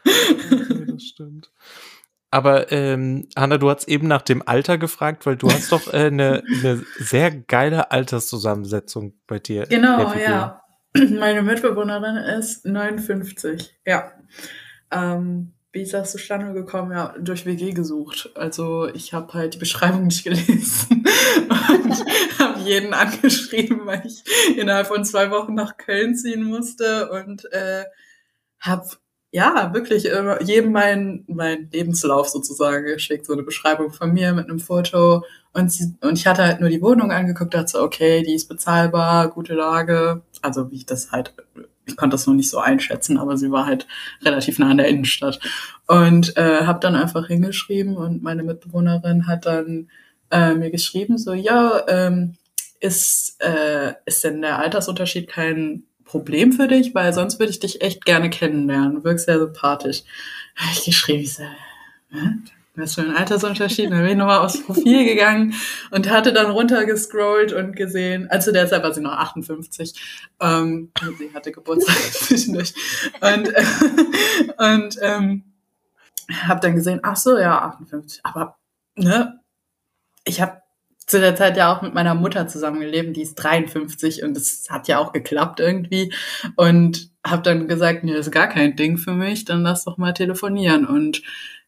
okay, 0.05 0.85
das 0.87 1.03
stimmt. 1.03 1.51
Aber 2.31 2.71
ähm, 2.71 3.27
Hanna, 3.35 3.57
du 3.57 3.69
hast 3.69 3.89
eben 3.89 4.07
nach 4.07 4.21
dem 4.21 4.41
Alter 4.47 4.77
gefragt, 4.77 5.25
weil 5.25 5.35
du 5.35 5.49
hast 5.49 5.71
doch 5.73 5.93
äh, 5.93 6.07
eine, 6.07 6.43
eine 6.47 6.81
sehr 6.97 7.29
geile 7.29 7.91
Alterszusammensetzung 7.91 9.13
bei 9.27 9.37
dir. 9.39 9.65
Genau, 9.67 10.13
ja. 10.13 10.63
Meine 10.95 11.41
Mitbewohnerin 11.41 12.15
ist 12.15 12.65
59, 12.65 13.77
ja. 13.85 14.13
Ähm, 14.91 15.53
wie 15.73 15.81
ist 15.81 15.93
das 15.93 16.11
zustande 16.11 16.53
gekommen? 16.53 16.91
Ja, 16.91 17.15
durch 17.19 17.45
WG 17.45 17.71
gesucht. 17.71 18.29
Also 18.35 18.87
ich 18.87 19.13
habe 19.13 19.33
halt 19.33 19.55
die 19.55 19.59
Beschreibung 19.59 20.03
nicht 20.03 20.23
gelesen 20.23 21.05
und 21.49 22.05
habe 22.39 22.59
jeden 22.61 22.93
angeschrieben, 22.93 23.85
weil 23.85 24.03
ich 24.05 24.23
innerhalb 24.57 24.87
von 24.87 25.03
zwei 25.03 25.31
Wochen 25.31 25.53
nach 25.53 25.77
Köln 25.77 26.15
ziehen 26.15 26.43
musste 26.43 27.09
und 27.09 27.51
äh, 27.53 27.83
habe 28.59 28.87
ja, 29.31 29.73
wirklich 29.73 30.11
äh, 30.11 30.43
jedem 30.43 30.73
mein, 30.73 31.23
mein 31.27 31.69
Lebenslauf 31.71 32.27
sozusagen 32.27 32.85
geschickt, 32.85 33.25
so 33.25 33.33
eine 33.33 33.43
Beschreibung 33.43 33.91
von 33.91 34.11
mir 34.13 34.33
mit 34.33 34.49
einem 34.49 34.59
Foto. 34.59 35.23
Und, 35.53 35.71
sie, 35.71 35.95
und 36.01 36.17
ich 36.17 36.27
hatte 36.27 36.43
halt 36.43 36.59
nur 36.59 36.69
die 36.69 36.81
Wohnung 36.81 37.11
angeguckt, 37.11 37.53
dachte 37.53 37.71
so, 37.71 37.81
okay, 37.81 38.23
die 38.23 38.35
ist 38.35 38.49
bezahlbar, 38.49 39.29
gute 39.29 39.53
Lage. 39.53 40.21
Also 40.41 40.69
wie 40.69 40.77
ich 40.77 40.85
das 40.85 41.11
halt, 41.11 41.33
ich 41.85 41.95
konnte 41.95 42.15
das 42.15 42.27
noch 42.27 42.33
nicht 42.33 42.49
so 42.49 42.59
einschätzen, 42.59 43.17
aber 43.17 43.37
sie 43.37 43.51
war 43.51 43.65
halt 43.65 43.87
relativ 44.21 44.59
nah 44.59 44.71
an 44.71 44.77
der 44.77 44.89
Innenstadt. 44.89 45.39
Und 45.87 46.35
äh, 46.35 46.65
habe 46.65 46.79
dann 46.81 46.95
einfach 46.95 47.27
hingeschrieben 47.27 47.95
und 47.95 48.21
meine 48.21 48.43
Mitbewohnerin 48.43 49.27
hat 49.27 49.45
dann 49.45 49.89
äh, 50.29 50.55
mir 50.55 50.71
geschrieben, 50.71 51.17
so, 51.17 51.33
ja, 51.33 51.83
ähm, 51.87 52.35
ist, 52.81 53.37
äh, 53.39 53.93
ist 54.05 54.23
denn 54.25 54.41
der 54.41 54.59
Altersunterschied 54.59 55.29
kein 55.29 55.83
Problem 56.11 56.51
für 56.51 56.67
dich, 56.67 56.93
weil 56.93 57.13
sonst 57.13 57.39
würde 57.39 57.51
ich 57.51 57.61
dich 57.61 57.81
echt 57.81 58.03
gerne 58.03 58.29
kennenlernen. 58.29 58.95
Du 58.95 59.03
wirkst 59.05 59.27
sehr 59.27 59.39
sympathisch. 59.39 60.03
Ich 60.73 60.83
geschrieben, 60.83 61.21
ich 61.21 61.35
so, 61.35 61.43
was 62.75 62.95
für 62.95 63.01
ein 63.01 63.15
Altersunterschied. 63.15 63.89
Dann 63.89 64.01
bin 64.01 64.09
ich 64.09 64.17
nochmal 64.17 64.39
aufs 64.39 64.61
Profil 64.61 65.05
gegangen 65.09 65.53
und 65.91 66.09
hatte 66.09 66.33
dann 66.33 66.51
runtergescrollt 66.51 67.53
und 67.53 67.77
gesehen, 67.77 68.29
also 68.29 68.51
der 68.51 68.67
Zeit 68.67 68.83
war 68.83 68.93
sie 68.93 68.99
noch 68.99 69.13
58. 69.13 69.93
Ähm, 70.41 70.91
sie 71.17 71.33
hatte 71.33 71.53
Geburtstag 71.53 71.95
zwischendurch. 72.11 72.73
Und, 73.21 73.47
äh, 73.47 73.63
und 74.57 74.97
ähm, 75.01 75.43
habe 76.43 76.59
dann 76.59 76.75
gesehen, 76.75 76.99
ach 77.03 77.15
so, 77.15 77.37
ja, 77.37 77.57
58. 77.61 78.19
Aber, 78.23 78.57
ne, 78.95 79.39
ich 80.25 80.41
habe 80.41 80.61
zu 81.11 81.19
der 81.19 81.35
Zeit 81.35 81.57
ja 81.57 81.75
auch 81.75 81.81
mit 81.81 81.93
meiner 81.93 82.15
Mutter 82.15 82.47
zusammengelebt, 82.47 83.15
die 83.15 83.21
ist 83.21 83.35
53 83.35 84.23
und 84.23 84.35
es 84.35 84.67
hat 84.69 84.87
ja 84.87 84.97
auch 84.97 85.11
geklappt 85.11 85.59
irgendwie 85.59 86.13
und 86.55 87.11
habe 87.25 87.43
dann 87.43 87.67
gesagt, 87.67 88.03
nee, 88.03 88.13
das 88.13 88.27
ist 88.27 88.31
gar 88.31 88.47
kein 88.47 88.75
Ding 88.75 88.97
für 88.97 89.11
mich, 89.11 89.45
dann 89.45 89.61
lass 89.61 89.83
doch 89.83 89.97
mal 89.97 90.13
telefonieren 90.13 90.85
und 90.87 91.21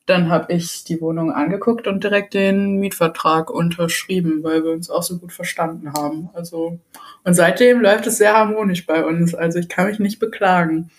dann 0.06 0.30
habe 0.30 0.54
ich 0.54 0.84
die 0.84 1.00
Wohnung 1.00 1.32
angeguckt 1.32 1.88
und 1.88 2.04
direkt 2.04 2.34
den 2.34 2.78
Mietvertrag 2.80 3.50
unterschrieben, 3.50 4.44
weil 4.44 4.64
wir 4.64 4.72
uns 4.72 4.90
auch 4.90 5.04
so 5.04 5.18
gut 5.18 5.32
verstanden 5.32 5.94
haben. 5.94 6.30
Also 6.34 6.80
und 7.24 7.34
seitdem 7.36 7.82
läuft 7.82 8.08
es 8.08 8.18
sehr 8.18 8.34
harmonisch 8.34 8.86
bei 8.86 9.06
uns. 9.06 9.34
Also 9.34 9.60
ich 9.60 9.70
kann 9.70 9.88
mich 9.88 10.00
nicht 10.00 10.20
beklagen. 10.20 10.90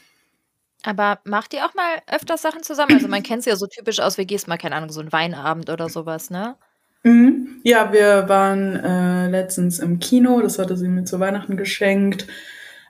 Aber 0.85 1.19
macht 1.25 1.55
ihr 1.55 1.67
auch 1.67 1.75
mal 1.75 2.03
öfter 2.11 2.37
Sachen 2.37 2.63
zusammen? 2.63 2.93
Also 2.95 3.09
man 3.09 3.23
kennt 3.23 3.41
es 3.41 3.47
ja 3.47 3.57
so 3.57 3.67
typisch 3.67 4.01
aus 4.01 4.17
WGs, 4.19 4.47
mal 4.47 4.59
keine 4.59 4.77
Ahnung, 4.77 4.91
so 4.91 5.01
ein 5.01 5.13
Weinabend 5.13 5.71
oder 5.71 5.89
sowas, 5.89 6.31
ne? 6.31 6.57
Mhm. 7.05 7.61
Ja, 7.63 7.93
wir 7.93 8.29
waren 8.29 8.77
äh, 8.77 9.29
letztens 9.29 9.79
im 9.79 9.99
Kino, 10.01 10.41
das 10.41 10.59
hatte 10.59 10.77
sie 10.77 10.89
mir 10.89 11.05
zu 11.05 11.21
Weihnachten 11.21 11.57
geschenkt. 11.57 12.27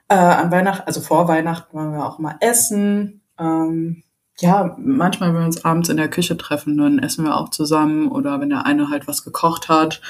Äh, 0.07 0.15
an 0.15 0.51
Weihnachten, 0.51 0.87
also 0.87 1.01
vor 1.01 1.27
Weihnachten 1.27 1.77
waren 1.77 1.93
wir 1.93 2.05
auch 2.05 2.19
mal 2.19 2.35
essen. 2.39 3.21
Ähm, 3.39 4.03
ja, 4.39 4.75
manchmal, 4.79 5.29
wenn 5.33 5.41
wir 5.41 5.45
uns 5.45 5.63
abends 5.63 5.89
in 5.89 5.97
der 5.97 6.09
Küche 6.09 6.37
treffen, 6.37 6.77
dann 6.77 6.99
essen 6.99 7.25
wir 7.25 7.35
auch 7.37 7.49
zusammen. 7.49 8.09
Oder 8.09 8.39
wenn 8.39 8.49
der 8.49 8.65
eine 8.65 8.89
halt 8.89 9.07
was 9.07 9.23
gekocht 9.23 9.69
hat, 9.69 10.01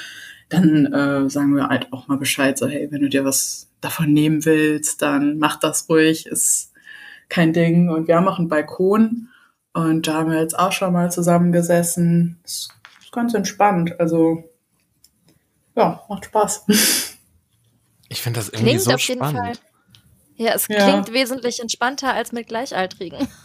dann 0.50 0.86
äh, 0.94 1.30
sagen 1.30 1.56
wir 1.56 1.68
halt 1.68 1.92
auch 1.92 2.08
mal 2.08 2.18
Bescheid, 2.18 2.58
so 2.58 2.68
hey, 2.68 2.88
wenn 2.92 3.02
du 3.02 3.10
dir 3.10 3.26
was 3.26 3.70
davon 3.82 4.14
nehmen 4.14 4.46
willst, 4.46 5.02
dann 5.02 5.38
mach 5.40 5.58
das 5.60 5.90
ruhig, 5.90 6.26
ist 6.28 6.72
kein 7.30 7.54
Ding. 7.54 7.90
Und 7.90 8.08
wir 8.08 8.16
haben 8.16 8.28
auch 8.28 8.40
einen 8.40 8.50
Balkon 8.50 9.30
und 9.74 10.08
da 10.08 10.16
haben 10.16 10.32
wir 10.32 10.40
jetzt 10.40 10.58
auch 10.58 10.72
schon 10.72 10.94
mal 10.94 11.12
zusammengesessen. 11.12 12.40
Das 12.44 12.70
ganz 13.16 13.34
entspannt. 13.34 14.00
Also 14.00 14.44
ja, 15.76 16.04
macht 16.10 16.26
Spaß. 16.26 16.66
Ich 18.08 18.22
finde 18.22 18.40
das 18.40 18.50
irgendwie 18.50 18.66
klingt 18.66 18.82
so 18.82 18.92
auf 18.92 19.02
jeden 19.02 19.20
spannend. 19.20 19.58
Fall. 19.58 19.66
Ja, 20.36 20.54
es 20.54 20.68
ja. 20.68 20.88
klingt 20.88 21.12
wesentlich 21.12 21.60
entspannter 21.60 22.14
als 22.14 22.32
mit 22.32 22.48
Gleichaltrigen. 22.48 23.28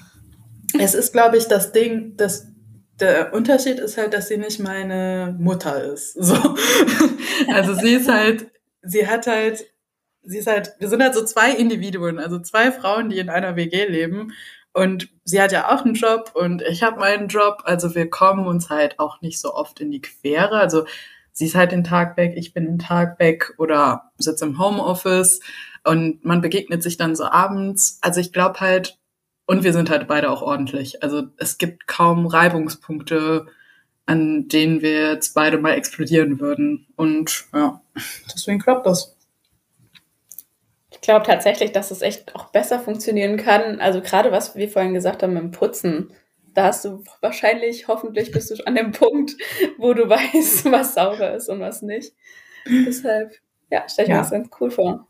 Es 0.78 0.94
ist, 0.94 1.12
glaube 1.12 1.36
ich, 1.36 1.48
das 1.48 1.72
Ding, 1.72 2.16
dass 2.16 2.46
der 3.00 3.34
Unterschied 3.34 3.80
ist 3.80 3.96
halt, 3.96 4.14
dass 4.14 4.28
sie 4.28 4.36
nicht 4.36 4.60
meine 4.60 5.34
Mutter 5.36 5.82
ist. 5.82 6.14
So. 6.20 6.54
Also 7.52 7.74
sie 7.74 7.94
ist 7.94 8.08
halt, 8.08 8.52
sie 8.82 9.08
hat 9.08 9.26
halt, 9.26 9.64
sie 10.22 10.38
ist 10.38 10.46
halt, 10.46 10.74
wir 10.78 10.88
sind 10.88 11.02
halt 11.02 11.14
so 11.14 11.24
zwei 11.24 11.50
Individuen, 11.50 12.20
also 12.20 12.38
zwei 12.38 12.70
Frauen, 12.70 13.08
die 13.08 13.18
in 13.18 13.30
einer 13.30 13.56
WG 13.56 13.86
leben 13.86 14.32
und 14.72 15.08
sie 15.30 15.40
hat 15.40 15.52
ja 15.52 15.72
auch 15.74 15.84
einen 15.84 15.94
Job 15.94 16.32
und 16.34 16.62
ich 16.62 16.82
habe 16.82 16.98
meinen 16.98 17.28
Job. 17.28 17.62
Also 17.64 17.94
wir 17.94 18.10
kommen 18.10 18.46
uns 18.46 18.68
halt 18.68 18.98
auch 18.98 19.20
nicht 19.20 19.40
so 19.40 19.54
oft 19.54 19.80
in 19.80 19.90
die 19.90 20.02
Quere. 20.02 20.58
Also 20.58 20.84
sie 21.32 21.46
ist 21.46 21.54
halt 21.54 21.72
den 21.72 21.84
Tag 21.84 22.16
weg, 22.16 22.34
ich 22.36 22.52
bin 22.52 22.66
den 22.66 22.78
Tag 22.78 23.18
weg 23.18 23.54
oder 23.56 24.10
sitze 24.18 24.44
im 24.44 24.58
Homeoffice 24.58 25.40
und 25.84 26.24
man 26.24 26.40
begegnet 26.40 26.82
sich 26.82 26.96
dann 26.96 27.16
so 27.16 27.24
abends. 27.24 27.98
Also 28.02 28.20
ich 28.20 28.32
glaube 28.32 28.60
halt, 28.60 28.98
und 29.46 29.64
wir 29.64 29.72
sind 29.72 29.90
halt 29.90 30.06
beide 30.06 30.30
auch 30.30 30.42
ordentlich. 30.42 31.02
Also 31.02 31.24
es 31.38 31.58
gibt 31.58 31.86
kaum 31.86 32.26
Reibungspunkte, 32.26 33.46
an 34.06 34.48
denen 34.48 34.82
wir 34.82 35.12
jetzt 35.12 35.34
beide 35.34 35.58
mal 35.58 35.72
explodieren 35.72 36.40
würden. 36.40 36.86
Und 36.96 37.44
ja, 37.54 37.80
deswegen 38.32 38.58
klappt 38.58 38.86
das. 38.86 39.16
Ich 41.10 41.12
glaube 41.12 41.26
tatsächlich, 41.26 41.72
dass 41.72 41.90
es 41.90 42.02
echt 42.02 42.36
auch 42.36 42.52
besser 42.52 42.78
funktionieren 42.78 43.36
kann. 43.36 43.80
Also 43.80 44.00
gerade 44.00 44.30
was 44.30 44.54
wir 44.54 44.68
vorhin 44.68 44.94
gesagt 44.94 45.24
haben 45.24 45.32
mit 45.32 45.42
dem 45.42 45.50
Putzen, 45.50 46.12
da 46.54 46.66
hast 46.66 46.84
du 46.84 47.02
wahrscheinlich, 47.20 47.88
hoffentlich 47.88 48.30
bist 48.30 48.52
du 48.52 48.64
an 48.64 48.76
dem 48.76 48.92
Punkt, 48.92 49.32
wo 49.76 49.92
du 49.92 50.08
weißt, 50.08 50.66
was 50.70 50.94
sauber 50.94 51.34
ist 51.34 51.48
und 51.48 51.58
was 51.58 51.82
nicht. 51.82 52.14
Deshalb, 52.64 53.32
ja, 53.70 53.88
stelle 53.88 54.06
ich 54.06 54.10
ja. 54.10 54.16
mir 54.18 54.22
das 54.22 54.30
ganz 54.30 54.50
cool 54.60 54.70
vor. 54.70 55.08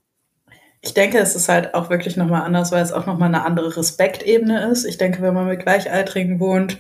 Ich 0.80 0.94
denke, 0.94 1.18
es 1.18 1.36
ist 1.36 1.50
halt 1.50 1.74
auch 1.74 1.90
wirklich 1.90 2.16
nochmal 2.16 2.44
anders, 2.44 2.72
weil 2.72 2.82
es 2.82 2.94
auch 2.94 3.04
nochmal 3.04 3.28
eine 3.28 3.44
andere 3.44 3.76
Respektebene 3.76 4.70
ist. 4.70 4.86
Ich 4.86 4.96
denke, 4.96 5.20
wenn 5.20 5.34
man 5.34 5.48
mit 5.48 5.60
Gleichaltrigen 5.60 6.40
wohnt, 6.40 6.78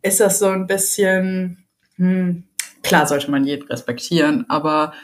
ist 0.00 0.18
das 0.18 0.38
so 0.38 0.46
ein 0.46 0.66
bisschen, 0.66 1.66
hm, 1.96 2.44
klar 2.82 3.06
sollte 3.06 3.30
man 3.30 3.44
jeden 3.44 3.68
respektieren, 3.68 4.46
aber 4.48 4.94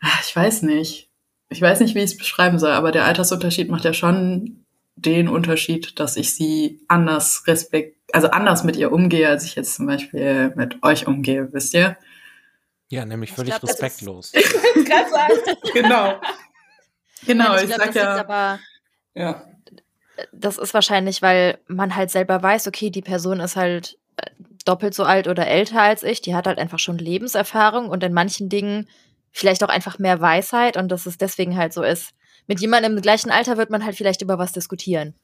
ach, 0.00 0.22
ich 0.24 0.36
weiß 0.36 0.62
nicht. 0.62 1.05
Ich 1.48 1.60
weiß 1.60 1.80
nicht, 1.80 1.94
wie 1.94 2.00
ich 2.00 2.12
es 2.12 2.16
beschreiben 2.16 2.58
soll, 2.58 2.72
aber 2.72 2.92
der 2.92 3.04
Altersunterschied 3.04 3.70
macht 3.70 3.84
ja 3.84 3.92
schon 3.92 4.64
den 4.96 5.28
Unterschied, 5.28 6.00
dass 6.00 6.16
ich 6.16 6.34
sie 6.34 6.80
anders 6.88 7.46
respekt, 7.46 7.96
also 8.12 8.28
anders 8.28 8.64
mit 8.64 8.76
ihr 8.76 8.90
umgehe, 8.90 9.28
als 9.28 9.44
ich 9.44 9.54
jetzt 9.54 9.74
zum 9.74 9.86
Beispiel 9.86 10.52
mit 10.56 10.82
euch 10.82 11.06
umgehe, 11.06 11.52
wisst 11.52 11.74
ihr? 11.74 11.96
Ja, 12.88 13.04
nämlich 13.04 13.32
völlig 13.32 13.50
glaub, 13.50 13.64
respektlos. 13.64 14.32
ich 14.34 14.54
wollte 14.54 14.84
gerade 14.84 15.10
sagen. 15.10 15.58
genau. 15.72 16.20
Genau, 17.26 17.56
ich, 17.56 17.62
ich 17.62 17.68
glaub, 17.68 17.80
sag 17.80 17.94
ja. 17.94 18.16
Aber, 18.16 18.60
ja. 19.14 19.44
Das 20.32 20.56
ist 20.56 20.72
wahrscheinlich, 20.72 21.20
weil 21.20 21.58
man 21.66 21.94
halt 21.94 22.10
selber 22.10 22.42
weiß, 22.42 22.66
okay, 22.68 22.90
die 22.90 23.02
Person 23.02 23.40
ist 23.40 23.56
halt 23.56 23.98
äh, 24.16 24.30
doppelt 24.64 24.94
so 24.94 25.04
alt 25.04 25.28
oder 25.28 25.46
älter 25.46 25.82
als 25.82 26.02
ich, 26.02 26.22
die 26.22 26.34
hat 26.34 26.46
halt 26.46 26.58
einfach 26.58 26.78
schon 26.78 26.98
Lebenserfahrung 26.98 27.88
und 27.88 28.02
in 28.02 28.14
manchen 28.14 28.48
Dingen 28.48 28.88
vielleicht 29.36 29.62
auch 29.62 29.68
einfach 29.68 29.98
mehr 29.98 30.20
Weisheit 30.20 30.78
und 30.78 30.88
dass 30.88 31.04
es 31.04 31.18
deswegen 31.18 31.56
halt 31.56 31.74
so 31.74 31.82
ist. 31.82 32.12
Mit 32.46 32.60
jemandem 32.60 32.96
im 32.96 33.02
gleichen 33.02 33.30
Alter 33.30 33.58
wird 33.58 33.70
man 33.70 33.84
halt 33.84 33.94
vielleicht 33.94 34.22
über 34.22 34.38
was 34.38 34.52
diskutieren. 34.52 35.14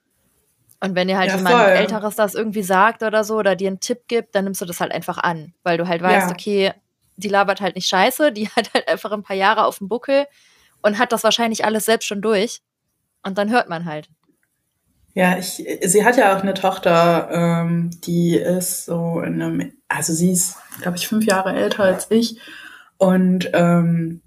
Und 0.81 0.95
wenn 0.95 1.09
dir 1.09 1.17
halt 1.17 1.31
ja, 1.31 1.37
jemand 1.37 1.55
voll. 1.55 1.71
Älteres 1.71 2.17
das 2.17 2.35
irgendwie 2.35 2.63
sagt 2.63 3.03
oder 3.03 3.25
so 3.25 3.37
oder 3.37 3.57
dir 3.57 3.69
einen 3.69 3.81
Tipp 3.81 4.01
gibt, 4.09 4.35
dann 4.35 4.45
nimmst 4.45 4.61
du 4.61 4.67
das 4.67 4.81
halt 4.81 4.93
einfach 4.93 5.17
an, 5.17 5.55
weil 5.63 5.79
du 5.79 5.89
halt 5.89 6.03
weißt, 6.03 6.29
ja. 6.29 6.33
okay, 6.33 6.73
die 7.17 7.29
labert 7.29 7.63
halt 7.63 7.75
nicht 7.75 7.89
scheiße, 7.89 8.33
die 8.33 8.49
hat 8.57 8.75
halt 8.75 8.87
einfach 8.87 9.13
ein 9.13 9.23
paar 9.23 9.37
Jahre 9.37 9.65
auf 9.65 9.79
dem 9.79 9.89
Buckel 9.89 10.27
und 10.83 10.99
hat 10.99 11.13
das 11.13 11.25
wahrscheinlich 11.25 11.65
alles 11.65 11.87
selbst 11.87 12.07
schon 12.07 12.21
durch. 12.21 12.61
Und 13.23 13.39
dann 13.39 13.51
hört 13.51 13.69
man 13.69 13.87
halt. 13.87 14.09
Ja, 15.15 15.39
ich, 15.39 15.65
sie 15.83 16.05
hat 16.05 16.17
ja 16.17 16.37
auch 16.37 16.43
eine 16.43 16.55
Tochter, 16.55 17.31
ähm, 17.31 17.91
die 18.05 18.35
ist 18.35 18.87
so 18.87 19.21
in 19.21 19.41
einem, 19.41 19.73
also 19.89 20.13
sie 20.13 20.33
ist, 20.33 20.57
glaube 20.81 20.97
ich, 20.97 21.07
fünf 21.07 21.25
Jahre 21.25 21.55
älter 21.55 21.85
als 21.85 22.11
ich. 22.11 22.39
Und 22.99 23.51
ähm, 23.53 24.23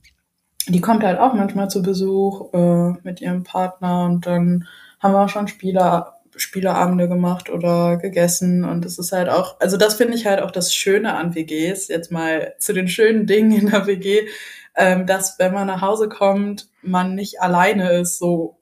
die 0.68 0.82
kommt 0.82 1.04
halt 1.04 1.20
auch 1.20 1.34
manchmal 1.34 1.70
zu 1.70 1.82
Besuch 1.82 2.54
äh, 2.54 2.94
mit 3.04 3.22
ihrem 3.22 3.44
Partner. 3.44 4.06
Und 4.06 4.26
dann 4.26 4.68
haben 5.00 5.14
wir 5.14 5.22
auch 5.22 5.30
schon 5.30 5.48
Spieler, 5.48 6.16
Spieleabende 6.36 7.08
gemacht 7.08 7.50
oder 7.50 7.98
gegessen. 7.98 8.64
Und 8.66 8.84
das 8.84 8.98
ist 8.98 9.12
halt 9.12 9.30
auch, 9.30 9.60
also 9.60 9.78
das 9.78 9.96
finde 9.96 10.16
ich 10.16 10.26
halt 10.26 10.42
auch 10.42 10.52
das 10.52 10.74
Schöne 10.74 11.16
an 11.16 11.36
WGs, 11.36 11.88
jetzt 11.88 12.12
mal 12.12 12.56
zu 12.60 12.74
den 12.74 12.88
schönen 12.88 13.28
Dingen 13.28 13.52
in 13.52 13.70
der 13.70 13.88
WG, 13.88 14.28
ähm, 14.76 15.06
dass 15.06 15.40
wenn 15.40 15.54
man 15.54 15.68
nach 15.68 15.82
Hause 15.82 16.10
kommt, 16.10 16.68
man 16.82 17.16
nicht 17.16 17.42
alleine 17.42 17.92
ist, 17.94 18.18
so, 18.18 18.58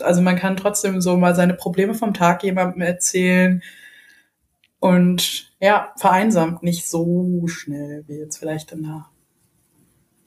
also 0.00 0.22
man 0.22 0.36
kann 0.36 0.56
trotzdem 0.56 1.00
so 1.00 1.16
mal 1.16 1.34
seine 1.34 1.54
Probleme 1.54 1.94
vom 1.94 2.14
Tag 2.14 2.44
jemandem 2.44 2.82
erzählen 2.82 3.62
und 4.78 5.52
ja, 5.60 5.92
vereinsamt 5.96 6.62
nicht 6.62 6.88
so 6.88 7.46
schnell 7.48 8.04
wie 8.06 8.18
jetzt 8.18 8.38
vielleicht 8.38 8.70
danach. 8.70 9.10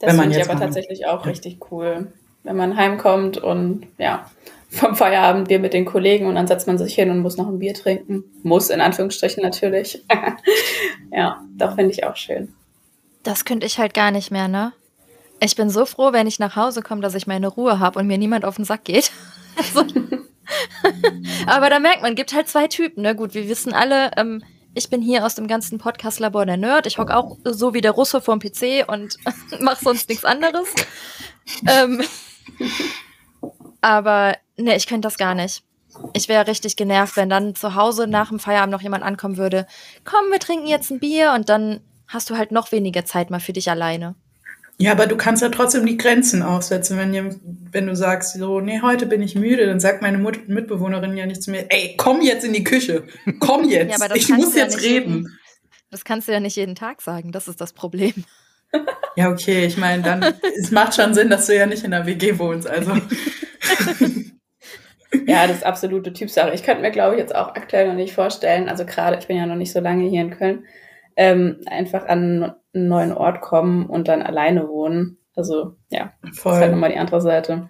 Das 0.01 0.19
finde 0.19 0.37
ich 0.37 0.49
aber 0.49 0.59
tatsächlich 0.59 1.05
auch 1.05 1.25
ja. 1.25 1.31
richtig 1.31 1.59
cool, 1.71 2.11
wenn 2.43 2.55
man 2.55 2.75
heimkommt 2.75 3.37
und 3.37 3.87
ja, 3.97 4.29
vom 4.69 4.95
Feierabend 4.95 5.49
Bier 5.49 5.59
mit 5.59 5.73
den 5.73 5.85
Kollegen 5.85 6.25
und 6.25 6.35
dann 6.35 6.47
setzt 6.47 6.65
man 6.65 6.77
sich 6.77 6.95
hin 6.95 7.11
und 7.11 7.19
muss 7.19 7.37
noch 7.37 7.47
ein 7.47 7.59
Bier 7.59 7.73
trinken. 7.73 8.23
Muss, 8.41 8.69
in 8.69 8.81
Anführungsstrichen 8.81 9.43
natürlich. 9.43 10.03
ja, 11.11 11.41
doch 11.55 11.75
finde 11.75 11.91
ich 11.91 12.03
auch 12.03 12.15
schön. 12.15 12.53
Das 13.23 13.45
könnte 13.45 13.67
ich 13.67 13.77
halt 13.77 13.93
gar 13.93 14.11
nicht 14.11 14.31
mehr, 14.31 14.47
ne? 14.47 14.73
Ich 15.39 15.55
bin 15.55 15.69
so 15.69 15.85
froh, 15.85 16.13
wenn 16.13 16.27
ich 16.27 16.39
nach 16.39 16.55
Hause 16.55 16.81
komme, 16.81 17.01
dass 17.01 17.15
ich 17.15 17.27
meine 17.27 17.47
Ruhe 17.47 17.79
habe 17.79 17.99
und 17.99 18.07
mir 18.07 18.17
niemand 18.17 18.45
auf 18.45 18.55
den 18.55 18.65
Sack 18.65 18.85
geht. 18.85 19.11
Also, 19.57 19.83
aber 21.45 21.69
da 21.69 21.79
merkt 21.79 22.01
man, 22.01 22.15
gibt 22.15 22.33
halt 22.33 22.47
zwei 22.47 22.67
Typen. 22.67 23.01
Ne? 23.03 23.17
Gut, 23.17 23.33
wir 23.33 23.49
wissen 23.49 23.73
alle, 23.73 24.11
ähm, 24.15 24.41
ich 24.73 24.89
bin 24.89 25.01
hier 25.01 25.25
aus 25.25 25.35
dem 25.35 25.47
ganzen 25.47 25.77
Podcast-Labor 25.77 26.45
der 26.45 26.57
Nerd. 26.57 26.87
Ich 26.87 26.97
hocke 26.97 27.15
auch 27.15 27.37
so 27.43 27.73
wie 27.73 27.81
der 27.81 27.91
Russe 27.91 28.21
vorm 28.21 28.39
PC 28.39 28.87
und 28.87 29.17
mache 29.59 29.83
sonst 29.83 30.09
nichts 30.09 30.25
anderes. 30.25 30.69
ähm, 31.67 32.01
aber 33.81 34.37
ne, 34.57 34.75
ich 34.75 34.87
könnte 34.87 35.07
das 35.07 35.17
gar 35.17 35.35
nicht. 35.35 35.63
Ich 36.13 36.29
wäre 36.29 36.47
richtig 36.47 36.77
genervt, 36.77 37.17
wenn 37.17 37.29
dann 37.29 37.53
zu 37.53 37.75
Hause 37.75 38.07
nach 38.07 38.29
dem 38.29 38.39
Feierabend 38.39 38.71
noch 38.71 38.81
jemand 38.81 39.03
ankommen 39.03 39.37
würde. 39.37 39.67
Komm, 40.05 40.31
wir 40.31 40.39
trinken 40.39 40.67
jetzt 40.67 40.89
ein 40.89 40.99
Bier 40.99 41.33
und 41.35 41.49
dann 41.49 41.81
hast 42.07 42.29
du 42.29 42.37
halt 42.37 42.51
noch 42.51 42.71
weniger 42.71 43.03
Zeit 43.05 43.29
mal 43.29 43.39
für 43.39 43.53
dich 43.53 43.69
alleine. 43.69 44.15
Ja, 44.81 44.93
aber 44.93 45.05
du 45.05 45.15
kannst 45.15 45.43
ja 45.43 45.49
trotzdem 45.49 45.85
die 45.85 45.95
Grenzen 45.95 46.41
aussetzen. 46.41 46.97
Wenn, 46.97 47.39
wenn 47.71 47.85
du 47.85 47.95
sagst, 47.95 48.33
so, 48.33 48.61
nee, 48.61 48.81
heute 48.81 49.05
bin 49.05 49.21
ich 49.21 49.35
müde, 49.35 49.67
dann 49.67 49.79
sagt 49.79 50.01
meine 50.01 50.17
Mut 50.17 50.49
Mitbewohnerin 50.49 51.15
ja 51.15 51.27
nicht 51.27 51.43
zu 51.43 51.51
mir, 51.51 51.67
ey, 51.69 51.93
komm 51.97 52.21
jetzt 52.21 52.43
in 52.43 52.51
die 52.51 52.63
Küche. 52.63 53.03
Komm 53.39 53.69
jetzt. 53.69 53.99
ja, 53.99 54.15
ich 54.15 54.29
muss 54.29 54.55
jetzt 54.55 54.81
ja 54.81 54.89
reden. 54.89 55.13
Jeden, 55.13 55.39
das 55.91 56.03
kannst 56.03 56.27
du 56.27 56.31
ja 56.31 56.39
nicht 56.39 56.55
jeden 56.55 56.73
Tag 56.73 57.03
sagen. 57.03 57.31
Das 57.31 57.47
ist 57.47 57.61
das 57.61 57.73
Problem. 57.73 58.13
Ja, 59.17 59.29
okay. 59.29 59.65
Ich 59.65 59.75
meine, 59.75 60.01
dann, 60.01 60.23
es 60.57 60.71
macht 60.71 60.95
schon 60.95 61.13
Sinn, 61.13 61.29
dass 61.29 61.45
du 61.45 61.53
ja 61.53 61.65
nicht 61.65 61.83
in 61.83 61.91
der 61.91 62.05
WG 62.05 62.39
wohnst. 62.39 62.69
Also. 62.69 62.93
ja, 65.27 65.45
das 65.45 65.57
ist 65.57 65.65
absolute 65.65 66.13
Typsache. 66.13 66.53
Ich 66.53 66.63
könnte 66.63 66.81
mir, 66.81 66.91
glaube 66.91 67.15
ich, 67.15 67.19
jetzt 67.19 67.35
auch 67.35 67.49
aktuell 67.49 67.89
noch 67.89 67.95
nicht 67.95 68.13
vorstellen, 68.13 68.69
also 68.69 68.85
gerade, 68.85 69.17
ich 69.19 69.27
bin 69.27 69.35
ja 69.35 69.45
noch 69.45 69.57
nicht 69.57 69.73
so 69.73 69.81
lange 69.81 70.07
hier 70.07 70.21
in 70.21 70.31
Köln, 70.31 70.63
ähm, 71.15 71.61
einfach 71.65 72.07
an 72.07 72.53
einen 72.73 72.87
neuen 72.87 73.11
Ort 73.11 73.41
kommen 73.41 73.85
und 73.85 74.07
dann 74.07 74.21
alleine 74.21 74.67
wohnen. 74.67 75.17
Also 75.35 75.75
ja, 75.89 76.13
voll. 76.33 76.51
das 76.51 76.55
ist 76.55 76.61
halt 76.61 76.71
nochmal 76.71 76.91
die 76.91 76.97
andere 76.97 77.21
Seite. 77.21 77.69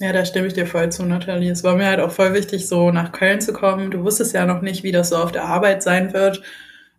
Ja, 0.00 0.12
da 0.12 0.24
stimme 0.24 0.46
ich 0.46 0.54
dir 0.54 0.66
voll 0.66 0.90
zu, 0.90 1.04
Nathalie. 1.04 1.52
Es 1.52 1.64
war 1.64 1.76
mir 1.76 1.86
halt 1.86 2.00
auch 2.00 2.10
voll 2.10 2.34
wichtig, 2.34 2.66
so 2.66 2.90
nach 2.90 3.12
Köln 3.12 3.40
zu 3.40 3.52
kommen. 3.52 3.90
Du 3.90 4.02
wusstest 4.02 4.34
ja 4.34 4.46
noch 4.46 4.62
nicht, 4.62 4.82
wie 4.82 4.92
das 4.92 5.10
so 5.10 5.16
auf 5.16 5.32
der 5.32 5.44
Arbeit 5.44 5.82
sein 5.82 6.12
wird. 6.12 6.42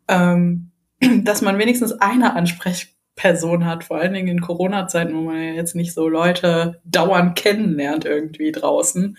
Ähm, 0.07 0.71
dass 1.23 1.41
man 1.41 1.57
wenigstens 1.59 1.91
eine 1.91 2.35
Ansprechperson 2.35 3.65
hat, 3.65 3.83
vor 3.83 3.97
allen 3.97 4.13
Dingen 4.13 4.29
in 4.29 4.41
Corona-Zeiten, 4.41 5.13
wo 5.15 5.21
man 5.21 5.35
ja 5.35 5.51
jetzt 5.51 5.75
nicht 5.75 5.93
so 5.93 6.07
Leute 6.07 6.81
dauernd 6.85 7.35
kennenlernt 7.35 8.05
irgendwie 8.05 8.51
draußen, 8.51 9.01
mhm. 9.01 9.17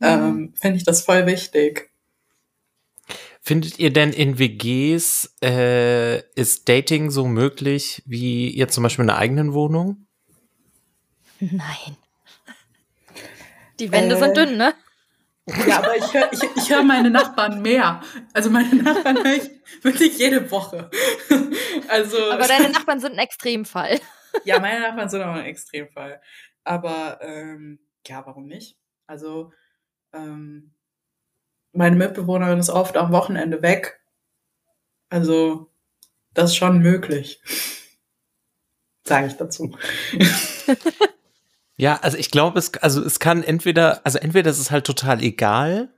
ähm, 0.00 0.54
finde 0.60 0.78
ich 0.78 0.84
das 0.84 1.02
voll 1.02 1.26
wichtig. 1.26 1.91
Findet 3.44 3.80
ihr 3.80 3.92
denn 3.92 4.12
in 4.12 4.38
WGs, 4.38 5.36
äh, 5.42 6.20
ist 6.36 6.68
Dating 6.68 7.10
so 7.10 7.26
möglich 7.26 8.00
wie 8.06 8.56
jetzt 8.56 8.72
zum 8.72 8.84
Beispiel 8.84 9.04
in 9.04 9.10
einer 9.10 9.18
eigenen 9.18 9.52
Wohnung? 9.52 10.06
Nein. 11.40 11.96
Die 13.80 13.90
Wände 13.90 14.14
äh, 14.14 14.18
sind 14.20 14.36
dünn, 14.36 14.56
ne? 14.56 14.74
Ja, 15.66 15.78
aber 15.78 15.96
ich 15.96 16.14
höre 16.14 16.32
ich, 16.32 16.40
ich 16.54 16.70
hör 16.70 16.84
meine 16.84 17.10
Nachbarn 17.10 17.62
mehr. 17.62 18.00
Also 18.32 18.48
meine 18.48 18.76
Nachbarn 18.76 19.16
höre 19.16 19.34
ich 19.34 19.50
wirklich 19.82 20.18
jede 20.18 20.48
Woche. 20.52 20.88
Also, 21.88 22.30
aber 22.30 22.46
deine 22.46 22.68
Nachbarn 22.68 23.00
sind 23.00 23.14
ein 23.14 23.18
Extremfall. 23.18 24.00
Ja, 24.44 24.60
meine 24.60 24.80
Nachbarn 24.80 25.08
sind 25.08 25.20
auch 25.20 25.34
ein 25.34 25.46
Extremfall. 25.46 26.22
Aber 26.62 27.18
ähm, 27.22 27.80
ja, 28.06 28.24
warum 28.24 28.46
nicht? 28.46 28.78
Also 29.08 29.52
ähm, 30.12 30.72
meine 31.72 31.96
Mitbewohnerin 31.96 32.58
ist 32.58 32.70
oft 32.70 32.96
am 32.96 33.12
Wochenende 33.12 33.62
weg. 33.62 34.00
Also, 35.08 35.70
das 36.34 36.50
ist 36.50 36.56
schon 36.56 36.78
möglich. 36.80 37.40
Sage 39.04 39.26
ich 39.26 39.34
dazu. 39.34 39.76
ja, 41.76 41.98
also 42.02 42.16
ich 42.16 42.30
glaube, 42.30 42.58
es, 42.58 42.74
also 42.74 43.04
es 43.04 43.18
kann 43.18 43.42
entweder, 43.42 44.00
also 44.04 44.18
entweder 44.18 44.50
ist 44.50 44.58
es 44.58 44.70
halt 44.70 44.86
total 44.86 45.22
egal, 45.22 45.90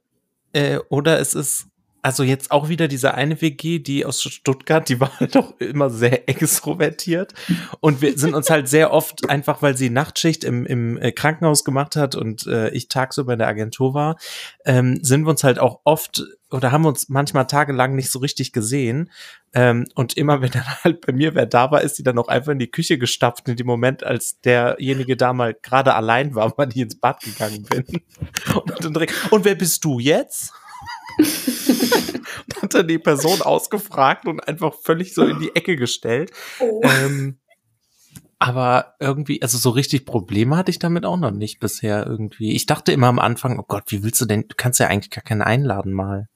äh, 0.52 0.78
oder 0.88 1.18
es 1.20 1.34
ist 1.34 1.66
also 2.04 2.22
jetzt 2.22 2.50
auch 2.50 2.68
wieder 2.68 2.86
diese 2.86 3.14
eine 3.14 3.40
WG, 3.40 3.78
die 3.78 4.04
aus 4.04 4.22
Stuttgart, 4.22 4.86
die 4.90 5.00
war 5.00 5.18
halt 5.18 5.34
doch 5.34 5.58
immer 5.58 5.88
sehr 5.88 6.28
extrovertiert. 6.28 7.32
Und 7.80 8.02
wir 8.02 8.18
sind 8.18 8.34
uns 8.34 8.50
halt 8.50 8.68
sehr 8.68 8.92
oft, 8.92 9.30
einfach 9.30 9.62
weil 9.62 9.74
sie 9.74 9.88
Nachtschicht 9.88 10.44
im, 10.44 10.66
im 10.66 10.98
äh, 10.98 11.12
Krankenhaus 11.12 11.64
gemacht 11.64 11.96
hat 11.96 12.14
und 12.14 12.46
äh, 12.46 12.68
ich 12.70 12.88
tagsüber 12.88 13.32
in 13.32 13.38
der 13.38 13.48
Agentur 13.48 13.94
war, 13.94 14.16
ähm, 14.66 15.02
sind 15.02 15.24
wir 15.24 15.30
uns 15.30 15.44
halt 15.44 15.58
auch 15.58 15.80
oft 15.84 16.22
oder 16.50 16.72
haben 16.72 16.84
uns 16.84 17.08
manchmal 17.08 17.46
tagelang 17.46 17.96
nicht 17.96 18.10
so 18.10 18.18
richtig 18.18 18.52
gesehen. 18.52 19.10
Ähm, 19.54 19.86
und 19.94 20.14
immer, 20.18 20.42
wenn 20.42 20.50
dann 20.50 20.66
halt 20.84 21.00
bei 21.06 21.14
mir 21.14 21.34
wer 21.34 21.46
da 21.46 21.70
war, 21.70 21.80
ist 21.80 21.96
sie 21.96 22.02
dann 22.02 22.18
auch 22.18 22.28
einfach 22.28 22.52
in 22.52 22.58
die 22.58 22.70
Küche 22.70 22.98
gestapft 22.98 23.48
in 23.48 23.56
dem 23.56 23.66
Moment, 23.66 24.04
als 24.04 24.42
derjenige 24.42 25.16
da 25.16 25.32
mal 25.32 25.54
gerade 25.54 25.94
allein 25.94 26.34
war, 26.34 26.52
weil 26.58 26.68
ich 26.68 26.76
ins 26.76 27.00
Bad 27.00 27.20
gegangen 27.20 27.62
bin. 27.62 27.86
Und, 28.54 28.84
dann 28.84 28.92
direkt, 28.92 29.14
und 29.32 29.46
wer 29.46 29.54
bist 29.54 29.84
du 29.86 29.98
jetzt? 29.98 30.52
Hat 32.72 32.88
die 32.88 32.98
Person 32.98 33.42
ausgefragt 33.42 34.26
und 34.26 34.40
einfach 34.46 34.74
völlig 34.80 35.12
so 35.12 35.26
in 35.26 35.40
die 35.40 35.54
Ecke 35.54 35.76
gestellt. 35.76 36.30
Oh. 36.60 36.80
Ähm, 36.84 37.38
aber 38.38 38.94
irgendwie, 39.00 39.42
also 39.42 39.58
so 39.58 39.70
richtig 39.70 40.06
Probleme 40.06 40.56
hatte 40.56 40.70
ich 40.70 40.78
damit 40.78 41.04
auch 41.04 41.16
noch 41.16 41.30
nicht 41.30 41.60
bisher 41.60 42.06
irgendwie. 42.06 42.54
Ich 42.54 42.66
dachte 42.66 42.92
immer 42.92 43.08
am 43.08 43.18
Anfang, 43.18 43.58
oh 43.58 43.64
Gott, 43.66 43.84
wie 43.88 44.02
willst 44.02 44.20
du 44.20 44.26
denn, 44.26 44.46
du 44.48 44.54
kannst 44.56 44.80
ja 44.80 44.88
eigentlich 44.88 45.10
gar 45.10 45.24
keinen 45.24 45.42
einladen 45.42 45.92
mal. 45.92 46.28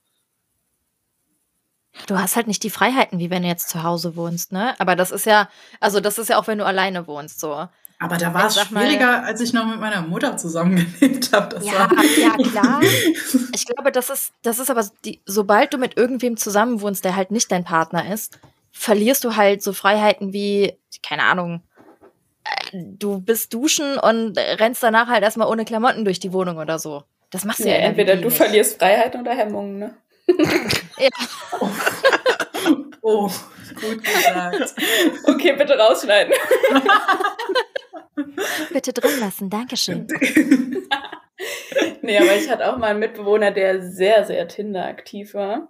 Du 2.07 2.19
hast 2.19 2.37
halt 2.37 2.47
nicht 2.47 2.63
die 2.63 2.71
Freiheiten, 2.71 3.19
wie 3.19 3.31
wenn 3.31 3.43
du 3.43 3.49
jetzt 3.49 3.69
zu 3.69 3.83
Hause 3.83 4.17
wohnst, 4.17 4.53
ne? 4.53 4.79
Aber 4.81 4.97
das 4.97 5.11
ist 5.11 5.27
ja, 5.27 5.49
also 5.81 6.01
das 6.01 6.19
ist 6.19 6.29
ja 6.29 6.39
auch, 6.39 6.47
wenn 6.47 6.59
du 6.59 6.67
alleine 6.67 7.07
wohnst, 7.07 7.41
so. 7.41 7.69
Aber 8.01 8.17
da 8.17 8.33
war 8.33 8.47
es 8.47 8.61
schwieriger, 8.61 9.25
als 9.25 9.41
ich 9.41 9.53
noch 9.53 9.67
mit 9.67 9.81
meiner 9.81 10.03
Mutter 10.03 10.37
zusammengelebt 10.37 11.33
habe. 11.33 11.59
Ja, 11.65 11.89
ja, 12.17 12.37
klar. 12.37 12.81
Ich 13.53 13.67
glaube, 13.67 13.91
das 13.91 14.09
ist, 14.09 14.33
das 14.43 14.61
ist 14.61 14.71
aber, 14.71 14.89
die, 15.05 15.21
sobald 15.27 15.73
du 15.73 15.79
mit 15.79 15.97
irgendwem 15.97 16.37
zusammenwohnst, 16.37 17.05
der 17.05 17.17
halt 17.17 17.33
nicht 17.33 17.51
dein 17.51 17.65
Partner 17.65 18.13
ist, 18.13 18.39
verlierst 18.71 19.25
du 19.25 19.35
halt 19.37 19.63
so 19.63 19.73
Freiheiten 19.73 20.33
wie, 20.33 20.75
keine 21.03 21.25
Ahnung, 21.25 21.63
äh, 22.45 22.71
du 22.73 23.21
bist 23.21 23.53
duschen 23.53 23.99
und 23.99 24.39
rennst 24.39 24.83
danach 24.83 25.09
halt 25.09 25.25
erstmal 25.25 25.49
ohne 25.49 25.65
Klamotten 25.65 26.05
durch 26.05 26.21
die 26.21 26.33
Wohnung 26.33 26.59
oder 26.59 26.79
so. 26.79 27.03
Das 27.31 27.45
machst 27.45 27.61
du 27.61 27.69
ja, 27.69 27.75
ja 27.75 27.81
entweder 27.81 28.17
du 28.17 28.27
nicht. 28.27 28.37
verlierst 28.37 28.79
Freiheit 28.79 29.15
oder 29.17 29.33
Hemmungen, 29.33 29.79
ne? 29.79 29.95
ja. 30.99 31.09
Oh. 31.61 31.69
oh, 33.03 33.31
gut 33.81 34.05
gesagt. 34.05 34.75
Okay, 35.25 35.53
bitte 35.55 35.77
rausschneiden. 35.77 36.33
bitte 38.73 38.93
drin 38.93 39.21
lassen, 39.21 39.51
Dankeschön. 39.51 40.07
nee, 42.03 42.19
aber 42.19 42.37
ich 42.37 42.51
hatte 42.51 42.73
auch 42.73 42.79
mal 42.79 42.89
einen 42.89 43.01
Mitbewohner, 43.01 43.51
der 43.51 43.83
sehr, 43.83 44.25
sehr 44.25 44.49
Tinder 44.49 44.85
aktiv 44.85 45.35
war. 45.35 45.69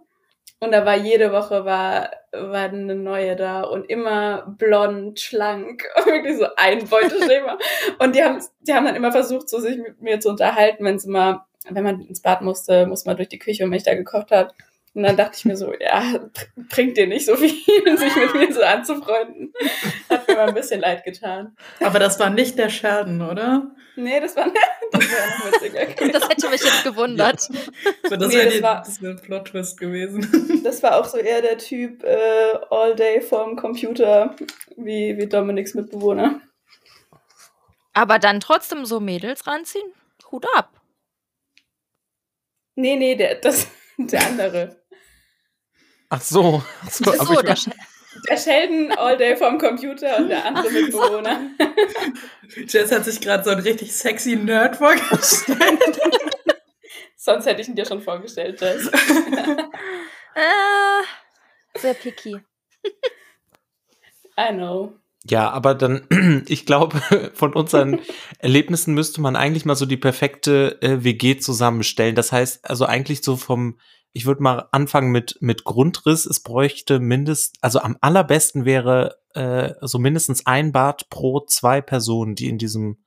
Und 0.60 0.72
da 0.72 0.84
war 0.84 0.96
jede 0.96 1.30
Woche 1.32 1.64
war, 1.64 2.10
war 2.32 2.64
eine 2.64 2.96
neue 2.96 3.36
da 3.36 3.62
und 3.62 3.88
immer 3.88 4.54
blond, 4.58 5.20
schlank, 5.20 5.84
wirklich 6.04 6.36
so 6.36 6.46
ein 6.56 6.84
Beuteschema. 6.84 7.58
und 8.00 8.16
die 8.16 8.22
haben, 8.22 8.42
die 8.60 8.72
haben 8.72 8.86
dann 8.86 8.96
immer 8.96 9.12
versucht, 9.12 9.48
so 9.48 9.60
sich 9.60 9.78
mit 9.78 10.00
mir 10.02 10.18
zu 10.18 10.30
unterhalten, 10.30 10.84
wenn 10.84 10.98
sie 10.98 11.10
mal, 11.10 11.44
wenn 11.68 11.84
man 11.84 12.00
ins 12.00 12.22
Bad 12.22 12.42
musste, 12.42 12.86
muss 12.86 13.04
man 13.04 13.16
durch 13.16 13.28
die 13.28 13.38
Küche 13.38 13.64
und 13.64 13.70
mich 13.70 13.84
da 13.84 13.94
gekocht 13.94 14.32
hat. 14.32 14.54
Und 14.98 15.04
dann 15.04 15.16
dachte 15.16 15.36
ich 15.36 15.44
mir 15.44 15.56
so, 15.56 15.72
ja, 15.78 16.28
bringt 16.56 16.96
dir 16.96 17.06
nicht 17.06 17.24
so 17.24 17.36
viel, 17.36 17.52
sich 17.98 18.16
mit 18.16 18.34
mir 18.34 18.52
so 18.52 18.62
anzufreunden. 18.62 19.52
Hat 20.10 20.26
mir 20.26 20.34
mal 20.34 20.48
ein 20.48 20.54
bisschen 20.54 20.80
leid 20.80 21.04
getan. 21.04 21.56
Aber 21.78 22.00
das 22.00 22.18
war 22.18 22.30
nicht 22.30 22.58
der 22.58 22.68
Scherden, 22.68 23.22
oder? 23.22 23.70
Nee, 23.94 24.18
das 24.18 24.34
war, 24.34 24.46
das 24.90 25.04
war 25.04 25.38
noch 25.38 25.52
witziger. 25.52 26.12
Das 26.12 26.28
hätte 26.28 26.50
mich 26.50 26.64
jetzt 26.64 26.82
gewundert. 26.82 27.48
Ja. 27.48 28.16
Das 28.16 28.28
nee, 28.28 28.38
wäre 28.38 28.60
wär 28.60 29.10
ein 29.10 29.20
Plot-Twist 29.22 29.78
gewesen. 29.78 30.60
Das 30.64 30.82
war 30.82 30.98
auch 30.98 31.04
so 31.04 31.18
eher 31.18 31.42
der 31.42 31.58
Typ 31.58 32.02
äh, 32.02 32.58
all 32.68 32.96
day 32.96 33.20
vorm 33.20 33.54
Computer, 33.54 34.34
wie, 34.76 35.16
wie 35.16 35.28
Dominiks 35.28 35.74
Mitbewohner. 35.74 36.40
Aber 37.92 38.18
dann 38.18 38.40
trotzdem 38.40 38.84
so 38.84 38.98
Mädels 38.98 39.46
ranziehen? 39.46 39.92
Hut 40.32 40.44
ab. 40.56 40.72
Nee, 42.74 42.96
nee, 42.96 43.14
der, 43.14 43.36
das, 43.36 43.68
der 43.96 44.26
andere. 44.26 44.77
Ach 46.08 46.20
so. 46.20 46.62
Ach 46.84 46.90
so, 46.90 47.12
Ach 47.18 47.26
so 47.26 47.42
der, 47.42 47.56
Sch 47.56 47.68
der 48.28 48.36
Sheldon 48.36 48.92
all 48.92 49.16
day 49.16 49.36
vom 49.36 49.58
Computer 49.58 50.16
und 50.18 50.28
der 50.28 50.44
andere 50.44 50.70
Mitbewohner. 50.70 51.50
Jess 52.68 52.90
hat 52.90 53.04
sich 53.04 53.20
gerade 53.20 53.44
so 53.44 53.50
einen 53.50 53.60
richtig 53.60 53.94
sexy 53.94 54.36
Nerd 54.36 54.76
vorgestellt. 54.76 56.00
Sonst 57.16 57.46
hätte 57.46 57.60
ich 57.60 57.68
ihn 57.68 57.76
dir 57.76 57.84
schon 57.84 58.00
vorgestellt, 58.00 58.60
Jess. 58.60 58.86
äh, 60.34 61.02
sehr 61.78 61.94
picky. 61.94 62.40
I 64.38 64.52
know. 64.52 64.94
Ja, 65.24 65.50
aber 65.50 65.74
dann, 65.74 66.06
ich 66.48 66.64
glaube, 66.64 67.00
von 67.34 67.52
unseren 67.52 68.00
Erlebnissen 68.38 68.94
müsste 68.94 69.20
man 69.20 69.36
eigentlich 69.36 69.64
mal 69.64 69.74
so 69.74 69.84
die 69.84 69.96
perfekte 69.96 70.80
äh, 70.80 71.04
WG 71.04 71.38
zusammenstellen. 71.38 72.14
Das 72.14 72.32
heißt, 72.32 72.68
also 72.68 72.86
eigentlich 72.86 73.22
so 73.22 73.36
vom, 73.36 73.78
ich 74.18 74.26
würde 74.26 74.42
mal 74.42 74.66
anfangen 74.72 75.12
mit, 75.12 75.38
mit 75.40 75.62
Grundriss. 75.62 76.26
Es 76.26 76.40
bräuchte 76.40 76.98
mindest, 76.98 77.56
also 77.60 77.78
am 77.78 77.96
allerbesten 78.00 78.64
wäre 78.64 79.20
äh, 79.32 79.74
so 79.80 80.00
mindestens 80.00 80.44
ein 80.44 80.72
Bad 80.72 81.08
pro 81.08 81.38
zwei 81.46 81.80
Personen, 81.80 82.34
die 82.34 82.48
in 82.48 82.58
diesem 82.58 82.98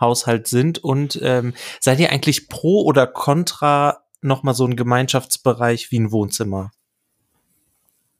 Haushalt 0.00 0.48
sind. 0.48 0.80
Und 0.82 1.20
ähm, 1.22 1.54
seid 1.78 2.00
ihr 2.00 2.10
eigentlich 2.10 2.48
pro 2.48 2.82
oder 2.82 3.06
contra 3.06 4.02
nochmal 4.22 4.54
so 4.54 4.66
ein 4.66 4.74
Gemeinschaftsbereich 4.74 5.92
wie 5.92 6.00
ein 6.00 6.10
Wohnzimmer? 6.10 6.72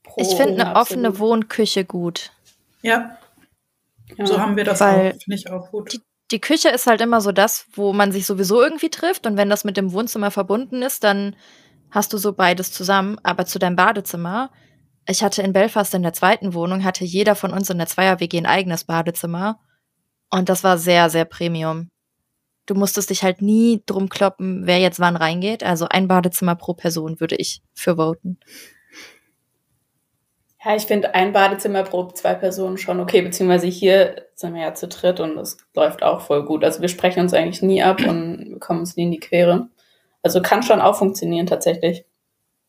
Pro, 0.04 0.20
ich 0.20 0.36
finde 0.36 0.64
eine 0.64 0.76
offene 0.76 1.18
Wohnküche 1.18 1.84
gut. 1.84 2.30
Ja. 2.82 3.18
ja. 4.16 4.24
So 4.24 4.38
haben 4.38 4.56
wir 4.56 4.62
das 4.62 4.78
Weil 4.80 5.14
auch, 5.14 5.20
finde 5.20 5.34
ich 5.34 5.50
auch 5.50 5.72
gut. 5.72 5.92
Die, 5.92 6.00
die 6.30 6.40
Küche 6.40 6.68
ist 6.68 6.86
halt 6.86 7.00
immer 7.00 7.20
so 7.20 7.32
das, 7.32 7.66
wo 7.72 7.92
man 7.92 8.12
sich 8.12 8.24
sowieso 8.24 8.62
irgendwie 8.62 8.90
trifft. 8.90 9.26
Und 9.26 9.36
wenn 9.36 9.50
das 9.50 9.64
mit 9.64 9.76
dem 9.76 9.90
Wohnzimmer 9.92 10.30
verbunden 10.30 10.82
ist, 10.82 11.02
dann 11.02 11.34
hast 11.96 12.12
du 12.12 12.18
so 12.18 12.34
beides 12.34 12.70
zusammen. 12.70 13.18
Aber 13.22 13.46
zu 13.46 13.58
deinem 13.58 13.74
Badezimmer, 13.74 14.50
ich 15.08 15.24
hatte 15.24 15.42
in 15.42 15.52
Belfast 15.52 15.94
in 15.94 16.02
der 16.02 16.12
zweiten 16.12 16.54
Wohnung, 16.54 16.84
hatte 16.84 17.04
jeder 17.04 17.34
von 17.34 17.52
uns 17.52 17.70
in 17.70 17.78
der 17.78 17.86
Zweier-WG 17.86 18.38
ein 18.38 18.46
eigenes 18.46 18.84
Badezimmer. 18.84 19.58
Und 20.30 20.48
das 20.48 20.62
war 20.62 20.78
sehr, 20.78 21.08
sehr 21.10 21.24
Premium. 21.24 21.88
Du 22.66 22.74
musstest 22.74 23.10
dich 23.10 23.22
halt 23.22 23.40
nie 23.42 23.82
drum 23.86 24.08
kloppen, 24.08 24.66
wer 24.66 24.78
jetzt 24.78 25.00
wann 25.00 25.16
reingeht. 25.16 25.62
Also 25.62 25.86
ein 25.88 26.08
Badezimmer 26.08 26.56
pro 26.56 26.74
Person 26.74 27.18
würde 27.18 27.36
ich 27.36 27.62
für 27.74 27.96
voten. 27.96 28.38
Ja, 30.62 30.74
ich 30.74 30.82
finde 30.82 31.14
ein 31.14 31.32
Badezimmer 31.32 31.84
pro 31.84 32.08
zwei 32.08 32.34
Personen 32.34 32.76
schon 32.76 32.98
okay, 32.98 33.22
beziehungsweise 33.22 33.68
hier 33.68 34.26
sind 34.34 34.52
wir 34.54 34.62
ja 34.62 34.74
zu 34.74 34.88
dritt 34.88 35.20
und 35.20 35.38
es 35.38 35.56
läuft 35.74 36.02
auch 36.02 36.20
voll 36.20 36.44
gut. 36.44 36.64
Also 36.64 36.80
wir 36.82 36.88
sprechen 36.88 37.20
uns 37.20 37.32
eigentlich 37.32 37.62
nie 37.62 37.82
ab 37.84 38.00
und 38.04 38.58
kommen 38.58 38.80
uns 38.80 38.96
nie 38.96 39.04
in 39.04 39.12
die 39.12 39.20
Quere. 39.20 39.68
Also 40.26 40.42
kann 40.42 40.64
schon 40.64 40.80
auch 40.80 40.98
funktionieren 40.98 41.46
tatsächlich. 41.46 42.04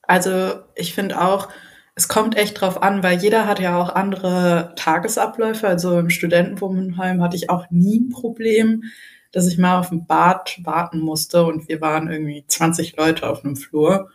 Also 0.04 0.60
ich 0.76 0.94
finde 0.94 1.20
auch, 1.20 1.50
es 1.96 2.08
kommt 2.08 2.38
echt 2.38 2.62
drauf 2.62 2.84
an, 2.84 3.02
weil 3.02 3.18
jeder 3.18 3.48
hat 3.48 3.60
ja 3.60 3.82
auch 3.82 3.90
andere 3.90 4.74
Tagesabläufe. 4.76 5.68
Also 5.68 5.98
im 5.98 6.12
Studentenwohnheim 6.12 7.24
hatte 7.24 7.36
ich 7.36 7.50
auch 7.50 7.66
nie 7.72 8.00
ein 8.00 8.10
Problem, 8.10 8.84
dass 9.32 9.48
ich 9.48 9.58
mal 9.58 9.80
auf 9.80 9.92
ein 9.92 10.06
Bad 10.06 10.60
warten 10.64 11.00
musste 11.00 11.46
und 11.46 11.68
wir 11.68 11.82
waren 11.82 12.12
irgendwie 12.12 12.46
20 12.48 12.96
Leute 12.96 13.28
auf 13.28 13.44
einem 13.44 13.56
Flur. 13.56 14.12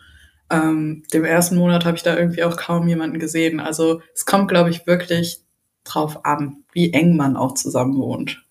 Ähm, 0.48 1.02
dem 1.12 1.24
ersten 1.24 1.56
Monat 1.56 1.84
habe 1.84 1.96
ich 1.96 2.04
da 2.04 2.16
irgendwie 2.16 2.44
auch 2.44 2.56
kaum 2.56 2.86
jemanden 2.86 3.18
gesehen. 3.18 3.58
Also 3.58 4.02
es 4.14 4.24
kommt, 4.24 4.46
glaube 4.46 4.70
ich, 4.70 4.86
wirklich 4.86 5.40
drauf 5.82 6.24
an, 6.24 6.62
wie 6.72 6.92
eng 6.92 7.16
man 7.16 7.36
auch 7.36 7.54
zusammen 7.54 7.98
wohnt. 7.98 8.44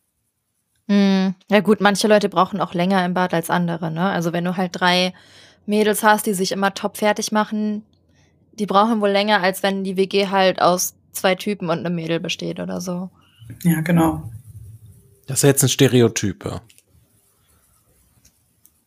Hm, 0.92 1.36
ja 1.50 1.62
gut, 1.62 1.80
manche 1.80 2.10
Leute 2.10 2.28
brauchen 2.28 2.60
auch 2.60 2.74
länger 2.74 3.06
im 3.06 3.14
Bad 3.14 3.34
als 3.34 3.50
andere, 3.50 3.90
ne? 3.90 4.10
Also 4.10 4.34
wenn 4.34 4.44
du 4.44 4.58
halt 4.58 4.72
drei 4.74 5.14
Mädels 5.66 6.04
hast, 6.04 6.26
die 6.26 6.34
sich 6.34 6.52
immer 6.52 6.74
top 6.74 6.98
fertig 6.98 7.32
machen, 7.32 7.86
die 8.52 8.66
brauchen 8.66 9.00
wohl 9.00 9.10
länger, 9.10 9.42
als 9.42 9.64
wenn 9.64 9.86
die 9.86 9.96
WG 9.96 10.28
halt 10.28 10.62
aus 10.62 10.96
zwei 11.14 11.36
Typen 11.36 11.70
und 11.70 11.80
einem 11.80 11.96
Mädel 11.96 12.20
besteht 12.20 12.60
oder 12.60 12.82
so. 12.82 13.10
Ja, 13.64 13.80
genau. 13.80 14.30
Das 15.28 15.38
ist 15.38 15.44
jetzt 15.44 15.64
ein 15.64 15.70
Stereotype. 15.70 16.60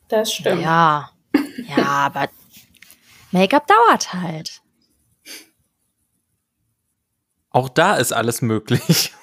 Das 0.08 0.30
stimmt. 0.30 0.60
Ja. 0.60 1.10
Ja, 1.74 1.86
aber 1.86 2.28
Make-up 3.30 3.66
dauert 3.66 4.12
halt. 4.12 4.60
Auch 7.48 7.70
da 7.70 7.96
ist 7.96 8.12
alles 8.12 8.42
möglich. 8.42 9.14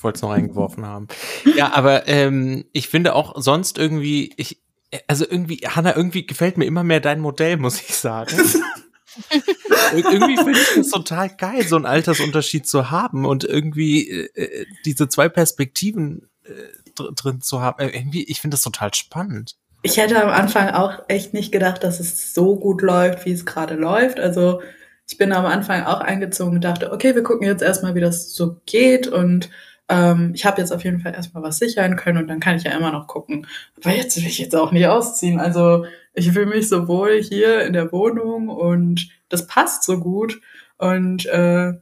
Ich 0.00 0.04
wollte 0.04 0.16
es 0.16 0.22
noch 0.22 0.30
eingeworfen 0.30 0.86
haben. 0.86 1.08
Ja, 1.56 1.74
aber 1.74 2.08
ähm, 2.08 2.64
ich 2.72 2.88
finde 2.88 3.14
auch 3.14 3.34
sonst 3.36 3.76
irgendwie, 3.76 4.32
ich, 4.38 4.62
also 5.06 5.26
irgendwie, 5.28 5.58
Hanna, 5.58 5.94
irgendwie 5.94 6.26
gefällt 6.26 6.56
mir 6.56 6.64
immer 6.64 6.84
mehr 6.84 7.00
dein 7.00 7.20
Modell, 7.20 7.58
muss 7.58 7.82
ich 7.82 7.94
sagen. 7.94 8.34
irgendwie 9.92 10.36
finde 10.36 10.58
ich 10.58 10.74
das 10.76 10.88
total 10.88 11.28
geil, 11.28 11.66
so 11.66 11.76
einen 11.76 11.84
Altersunterschied 11.84 12.66
zu 12.66 12.90
haben 12.90 13.26
und 13.26 13.44
irgendwie 13.44 14.08
äh, 14.08 14.30
äh 14.34 14.66
diese 14.86 15.08
zwei 15.08 15.28
Perspektiven 15.28 16.30
äh, 16.44 17.02
drin 17.14 17.42
zu 17.42 17.60
haben. 17.60 17.80
Äh, 17.80 17.90
irgendwie, 17.90 18.24
ich 18.24 18.40
finde 18.40 18.54
das 18.54 18.62
total 18.62 18.94
spannend 18.94 19.56
ich 19.82 19.96
hätte 19.96 20.22
am 20.22 20.28
Anfang 20.28 20.68
auch 20.70 21.04
echt 21.08 21.32
nicht 21.32 21.52
gedacht, 21.52 21.82
dass 21.84 22.00
es 22.00 22.34
so 22.34 22.56
gut 22.56 22.82
läuft, 22.82 23.24
wie 23.24 23.32
es 23.32 23.46
gerade 23.46 23.76
läuft. 23.76 24.20
Also 24.20 24.60
ich 25.08 25.16
bin 25.16 25.32
am 25.32 25.46
Anfang 25.46 25.84
auch 25.84 26.00
eingezogen 26.00 26.56
und 26.56 26.64
dachte, 26.64 26.92
okay, 26.92 27.14
wir 27.14 27.22
gucken 27.22 27.46
jetzt 27.46 27.62
erstmal, 27.62 27.94
wie 27.94 28.00
das 28.00 28.32
so 28.32 28.60
geht 28.66 29.08
und 29.08 29.48
ähm, 29.90 30.32
ich 30.34 30.46
habe 30.46 30.60
jetzt 30.60 30.72
auf 30.72 30.84
jeden 30.84 31.00
Fall 31.00 31.14
erstmal 31.14 31.42
was 31.42 31.58
sichern 31.58 31.96
können 31.96 32.18
und 32.18 32.28
dann 32.28 32.40
kann 32.40 32.56
ich 32.56 32.62
ja 32.62 32.70
immer 32.70 32.92
noch 32.92 33.08
gucken. 33.08 33.46
Aber 33.76 33.94
jetzt 33.94 34.16
will 34.16 34.26
ich 34.26 34.38
jetzt 34.38 34.54
auch 34.54 34.70
nicht 34.70 34.86
ausziehen. 34.86 35.40
Also 35.40 35.84
ich 36.14 36.30
fühle 36.30 36.46
mich 36.46 36.68
so 36.68 36.86
wohl 36.86 37.20
hier 37.20 37.64
in 37.64 37.72
der 37.72 37.90
Wohnung 37.92 38.48
und 38.48 39.08
das 39.28 39.46
passt 39.46 39.82
so 39.82 39.98
gut. 39.98 40.40
Und 40.78 41.26
äh, 41.26 41.72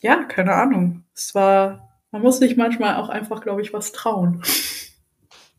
ja, 0.00 0.24
keine 0.28 0.54
Ahnung. 0.54 1.04
Es 1.14 1.34
war, 1.34 1.98
man 2.12 2.22
muss 2.22 2.38
sich 2.38 2.56
manchmal 2.56 2.96
auch 2.96 3.08
einfach, 3.08 3.42
glaube 3.42 3.62
ich, 3.62 3.72
was 3.72 3.92
trauen. 3.92 4.42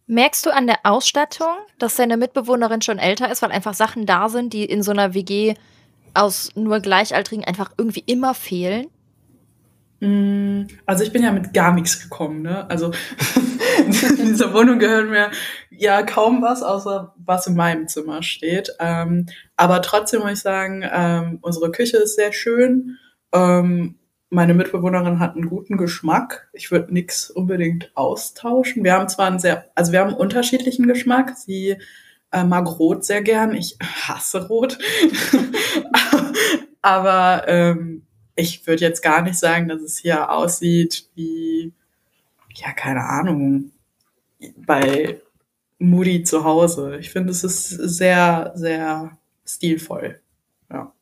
Merkst 0.08 0.46
du 0.46 0.54
an 0.54 0.68
der 0.68 0.80
Ausstattung, 0.84 1.56
dass 1.78 1.96
deine 1.96 2.18
Mitbewohnerin 2.18 2.82
schon 2.82 3.00
älter 3.00 3.30
ist, 3.30 3.42
weil 3.42 3.52
einfach 3.52 3.74
Sachen 3.74 4.06
da 4.06 4.30
sind, 4.30 4.54
die 4.54 4.66
in 4.66 4.82
so 4.82 4.92
einer 4.92 5.14
WG 5.14 5.56
aus 6.14 6.52
nur 6.56 6.80
Gleichaltrigen 6.80 7.46
einfach 7.46 7.72
irgendwie 7.78 8.04
immer 8.06 8.34
fehlen? 8.34 8.88
Mm, 10.02 10.64
also 10.88 11.04
ich 11.04 11.14
bin 11.14 11.24
ja 11.24 11.32
mit 11.32 11.54
gar 11.54 11.74
nichts 11.74 12.02
gekommen, 12.02 12.42
ne? 12.42 12.70
Also 12.70 12.92
in 13.86 14.26
dieser 14.26 14.54
Wohnung 14.54 14.80
gehört 14.80 15.10
mir 15.10 15.30
ja 15.70 16.02
kaum 16.02 16.42
was, 16.42 16.64
außer 16.64 17.14
was 17.18 17.46
in 17.46 17.56
meinem 17.56 17.88
Zimmer 17.88 18.24
steht. 18.24 18.72
Ähm, 18.80 19.28
aber 19.56 19.82
trotzdem 19.84 20.22
muss 20.22 20.34
ich 20.34 20.40
sagen, 20.40 20.84
ähm, 20.92 21.38
unsere 21.42 21.72
Küche 21.72 21.98
ist 21.98 22.16
sehr 22.16 22.34
schön. 22.34 22.98
Ähm, 23.32 24.00
meine 24.32 24.56
Mitbewohnerin 24.56 25.20
hat 25.20 25.36
einen 25.36 25.50
guten 25.50 25.78
Geschmack. 25.78 26.50
Ich 26.54 26.72
würde 26.72 26.92
nichts 26.92 27.30
unbedingt 27.30 27.92
austauschen. 27.94 28.84
Wir 28.84 28.94
haben 28.94 29.08
zwar 29.08 29.28
einen 29.28 29.40
sehr, 29.40 29.70
also 29.76 29.92
wir 29.92 30.00
haben 30.00 30.10
einen 30.10 30.18
unterschiedlichen 30.18 30.88
Geschmack. 30.88 31.38
Sie 31.38 31.78
äh, 32.32 32.44
mag 32.44 32.80
Rot 32.80 33.06
sehr 33.06 33.22
gern. 33.22 33.54
Ich 33.54 33.78
hasse 33.84 34.48
Rot. 34.48 34.80
aber 36.82 37.44
ähm, 37.48 38.08
ich 38.42 38.66
würde 38.68 38.84
jetzt 38.84 39.02
gar 39.02 39.22
nicht 39.22 39.38
sagen, 39.38 39.68
dass 39.68 39.82
es 39.82 39.98
hier 39.98 40.32
aussieht 40.32 41.08
wie, 41.16 41.72
ja, 42.56 42.74
keine 42.74 43.04
Ahnung, 43.04 43.72
bei 44.58 45.22
Moody 45.80 46.24
zu 46.24 46.44
Hause. 46.44 46.98
Ich 47.00 47.12
finde, 47.12 47.32
es 47.32 47.44
ist 47.44 47.70
sehr, 47.70 48.52
sehr 48.56 49.18
stilvoll. 49.46 50.20
Ja. 50.72 50.94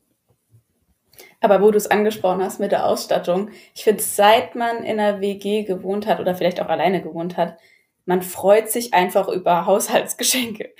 Aber 1.41 1.61
wo 1.61 1.71
du 1.71 1.77
es 1.77 1.89
angesprochen 1.89 2.43
hast 2.43 2.59
mit 2.59 2.71
der 2.71 2.85
Ausstattung, 2.85 3.49
ich 3.73 3.83
finde, 3.83 4.03
seit 4.03 4.55
man 4.55 4.83
in 4.83 4.99
einer 4.99 5.21
WG 5.21 5.63
gewohnt 5.63 6.05
hat 6.07 6.19
oder 6.19 6.35
vielleicht 6.35 6.61
auch 6.61 6.69
alleine 6.69 7.01
gewohnt 7.01 7.37
hat, 7.37 7.57
man 8.05 8.21
freut 8.21 8.69
sich 8.69 8.93
einfach 8.93 9.27
über 9.27 9.65
Haushaltsgeschenke. 9.65 10.73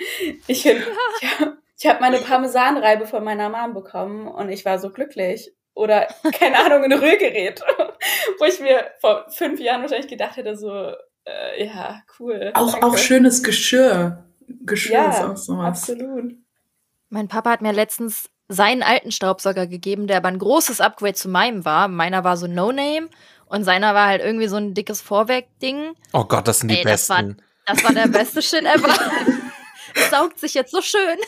Ich 0.47 0.63
finde, 0.63 0.83
ich 1.77 1.87
habe 1.87 2.01
meine 2.01 2.17
Parmesanreibe 2.17 3.05
von 3.05 3.23
meiner 3.23 3.49
Mom 3.49 3.73
bekommen 3.73 4.27
und 4.27 4.49
ich 4.49 4.65
war 4.65 4.79
so 4.79 4.89
glücklich 4.89 5.53
oder 5.79 6.07
keine 6.37 6.59
Ahnung, 6.65 6.83
ein 6.83 6.93
Rührgerät, 6.93 7.61
wo 8.39 8.45
ich 8.45 8.59
mir 8.59 8.91
vor 8.99 9.25
fünf 9.29 9.59
Jahren 9.59 9.81
wahrscheinlich 9.81 10.09
gedacht 10.09 10.35
hätte, 10.35 10.57
so, 10.57 10.71
äh, 11.25 11.65
ja, 11.65 12.01
cool. 12.19 12.51
Auch, 12.53 12.81
auch 12.83 12.97
schönes 12.97 13.43
Geschirr. 13.43 14.25
Geschirr 14.65 14.93
ja, 14.93 15.09
ist 15.09 15.21
auch 15.21 15.37
so 15.37 15.57
was. 15.57 15.89
absolut. 15.89 16.33
Mein 17.09 17.27
Papa 17.27 17.51
hat 17.51 17.61
mir 17.61 17.71
letztens 17.71 18.29
seinen 18.49 18.83
alten 18.83 19.11
Staubsauger 19.11 19.67
gegeben, 19.67 20.07
der 20.07 20.17
aber 20.17 20.27
ein 20.27 20.39
großes 20.39 20.81
Upgrade 20.81 21.13
zu 21.13 21.29
meinem 21.29 21.63
war. 21.65 21.87
Meiner 21.87 22.23
war 22.23 22.35
so 22.35 22.47
No-Name 22.47 23.09
und 23.45 23.63
seiner 23.63 23.93
war 23.93 24.07
halt 24.07 24.21
irgendwie 24.21 24.47
so 24.47 24.57
ein 24.57 24.73
dickes 24.73 25.01
Vorwerk-Ding. 25.01 25.93
Oh 26.13 26.25
Gott, 26.25 26.47
das 26.47 26.59
sind 26.59 26.69
die 26.69 26.79
Ey, 26.79 26.83
besten. 26.83 27.37
Das 27.65 27.83
war, 27.83 27.83
das 27.83 27.83
war 27.83 27.93
der 27.93 28.19
beste 28.19 28.41
Shit 28.41 28.65
ever. 28.65 28.93
saugt 30.09 30.39
sich 30.39 30.55
jetzt 30.55 30.71
so 30.71 30.81
schön. 30.81 31.19